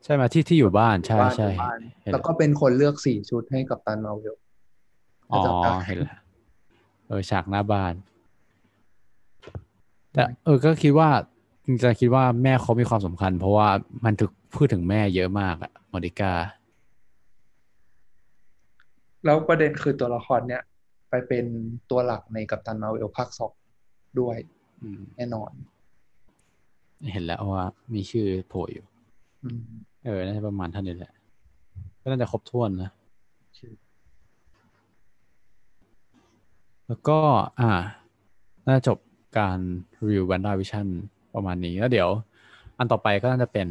[0.03, 4.35] ใช่ไหมที่ที่อยู่บ้านใช่บ้านใช่บ้านเห็นแล้วก็เป็นคนเลือกสี่ชุดให้กับตันมาเวล
[5.31, 6.17] อ๋อถ้าจำได้เห็นแล้ว
[7.07, 7.93] เออฉากหน้าบ้าน
[10.13, 11.09] แต่เออก็คิดว่า
[11.65, 13.67] จริงๆคิดว่าแม่เขามีความสำคัญ เพราะว่า
[14.05, 16.31] มันถึกพูดถึงแม่เยอะมากอะโมนิก้า
[19.25, 20.63] แล้วประเด็นคือตัวละครเนี้ย
[21.09, 21.45] ไปเป็น
[21.89, 23.53] ตัวหลักในกัปตันมาเวลภาคสอง
[24.19, 24.37] ด้วย
[24.83, 25.51] อืมแน่นอน
[27.11, 28.85] เห็นแล้วว่ามีชื่อโผล่อยู่
[29.43, 29.63] อืม
[30.05, 31.11] เออ น่าจะประมาณเท่านี้แหละ
[32.01, 32.91] ก็น่าจะครบถ้วนนะ
[36.87, 37.19] แล้วก็
[37.59, 37.71] อ่า
[38.67, 38.97] น่าจะจบ
[39.37, 39.57] การ
[40.07, 40.87] รีวิว w วนด้าวิชั่น
[41.35, 42.09] ประมาณนี้ แล้วเดี๋ยว
[42.77, 43.67] อันต่อไปก็น่าจะเป็น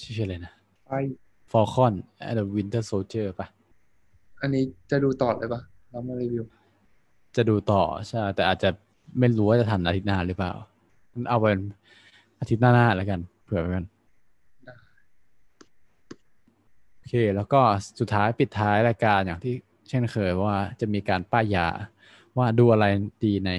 [0.00, 0.52] ชื่ออะไรนะ
[0.86, 0.92] ไป
[1.50, 1.94] Falcon
[2.26, 3.46] and the Winter Soldier ปะ
[4.40, 5.60] อันนี้จะดูต่อเลยปะ
[5.90, 6.44] เรามารีวิว
[7.36, 8.70] จะดูต่อใช่ แต่อาจจะ
[9.18, 10.52] ไม่รู้ว่าจะทันอาทิตย์หน้าหรือเปล่า
[11.28, 11.58] เอาเป็น
[12.40, 13.86] อาทิตย์หน้าหน้าแล้วกัน เผื่อไว้กัน
[16.96, 17.60] โอเค แล้วก็
[17.98, 19.54] สุดท้ายปิดท้ายรายการอย่างที่
[19.88, 21.68] เช่นเคยว่าจะมีการป้ายยา
[22.36, 22.86] ว่าดูอะไร
[23.24, 23.50] ดีใน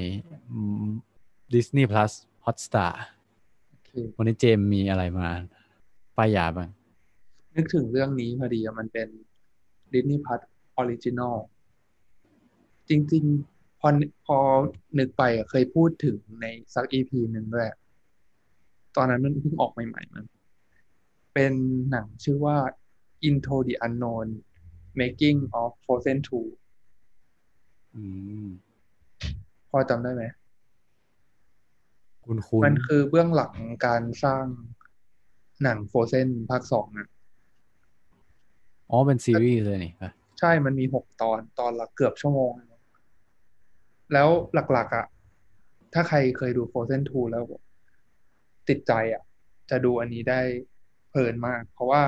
[1.54, 2.12] Disney Plus
[2.46, 2.94] Hotstar
[3.70, 5.28] โอเควันนี้เจมส์มีอะไรมา
[6.18, 6.70] ป้ายยาบ้าง
[7.56, 9.08] นึกถึงเรื่องนี้พอดีอะมันเป็น
[9.94, 10.40] Disney Plus
[10.78, 11.36] Original
[12.90, 13.24] จริง
[13.54, 13.90] ๆ พอ
[14.26, 14.38] พอ
[15.00, 17.68] นึกไปอะเคยพูดถึงในสัก EP หนึ่งด้วย
[18.96, 20.26] ตอนนั้นมันเพิ่งออกใหม่ ๆ มัน
[21.34, 21.54] เป็น
[21.92, 22.58] หนังชื่อว่า
[23.28, 24.28] Into the Unknown
[25.02, 26.20] Making of Frozen
[27.96, 28.04] อื
[28.46, 28.48] ม
[29.12, 30.24] 2พอจำได้ไหม
[32.26, 33.54] คุ้นคุ้นมันคือเบื้องหลัง
[33.86, 34.46] การสร้าง
[35.64, 37.08] หนัง Frozen ภาคสองอะ
[38.90, 42.52] อ๋อ เป็นซีรีส์เลยนี่ปะใช่ มันมีหกตอน ตอนละเกือบชั่วโมง
[44.14, 44.30] แล้ว
[44.72, 45.06] หลักๆอะ
[45.94, 47.44] ถ้าใครเคยดู Frozen 2แล้ว
[48.70, 49.24] ติดใจอะ
[49.70, 50.42] จะดูอันนี้ได้
[51.10, 52.04] เพลินมาก เพราะว่า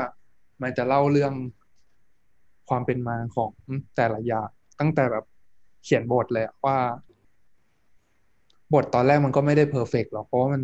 [0.62, 1.34] มันจะเล่าเรื่อง
[2.70, 3.52] ความเป็นมาของ
[3.96, 4.50] แต่ละอย่าง
[4.80, 5.26] ตั้งแต่แบบ
[5.84, 6.78] เขียนบทเลยว่า
[8.74, 10.62] บทตอนแรกมันก็ไม่ได้ perfect หรอกเพราะว่ามัน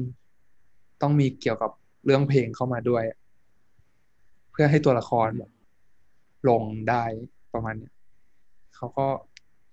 [1.01, 1.71] ต้องมีเกี่ยวกับ
[2.05, 3.03] เรื่องเพลงเข้ามาด้วย
[4.51, 5.51] เพื่อให้ตัวละครแบบ
[6.49, 7.03] ลงได้
[7.53, 7.93] ประมาณเนี้ย
[8.75, 9.07] เขาก็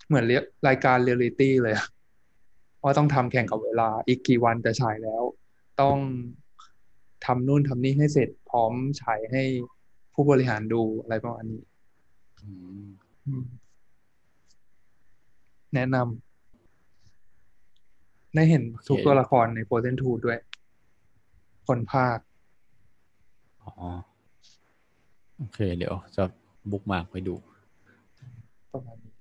[0.09, 1.75] เหมือนเรียรายการเรียลลิตี้เลย
[2.83, 5.23] ว่าต้องทำแข่งกับเวลา อีกกี่วันจะฉายแล้ว
[5.81, 5.99] ต้อง
[7.25, 9.43] ทำนู่นทำนี่ให้เสร็จพร้อมฉายให้
[10.15, 11.63] ผู้บริหารดูอะไรประมาณนี้
[12.41, 12.51] อื
[12.85, 12.87] ม
[13.27, 13.45] อืม
[15.75, 16.05] แนะนำ
[18.35, 20.39] ได้เห็นทุกตัวละครในโ r เ z นทูด้วย
[21.67, 22.19] คนภาค
[23.63, 23.73] อ๋อ
[25.37, 26.23] โอเค เดี๋ยวจะ
[26.71, 27.35] บุ๊กมาร์กไปดู
[28.73, 29.15] ประมาณนี้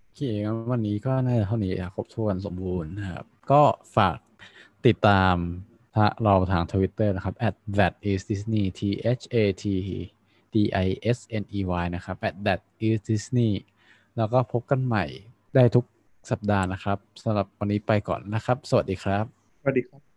[0.00, 3.62] โอเคงั้นวันนี้ก็น่าจะเท่านี้ครับครบถ้วนสมบูรณ์นะครับ ก็
[3.96, 4.18] ฝาก
[4.86, 5.36] ติดตาม
[6.22, 8.80] เราทาง Twitter นะครับ at that is Disney t
[9.18, 9.64] h a t
[10.54, 13.52] d i s n e y นะครับ at that is Disney
[14.16, 15.04] แล้วก็พบกันใหม่
[15.54, 15.84] ได้ทุก
[16.30, 19.24] สัปดาห์นะครับสำหรับวันนี้ไปก่อนนะครับ สวัสดีครับ
[19.60, 20.11] สวัสดีครับ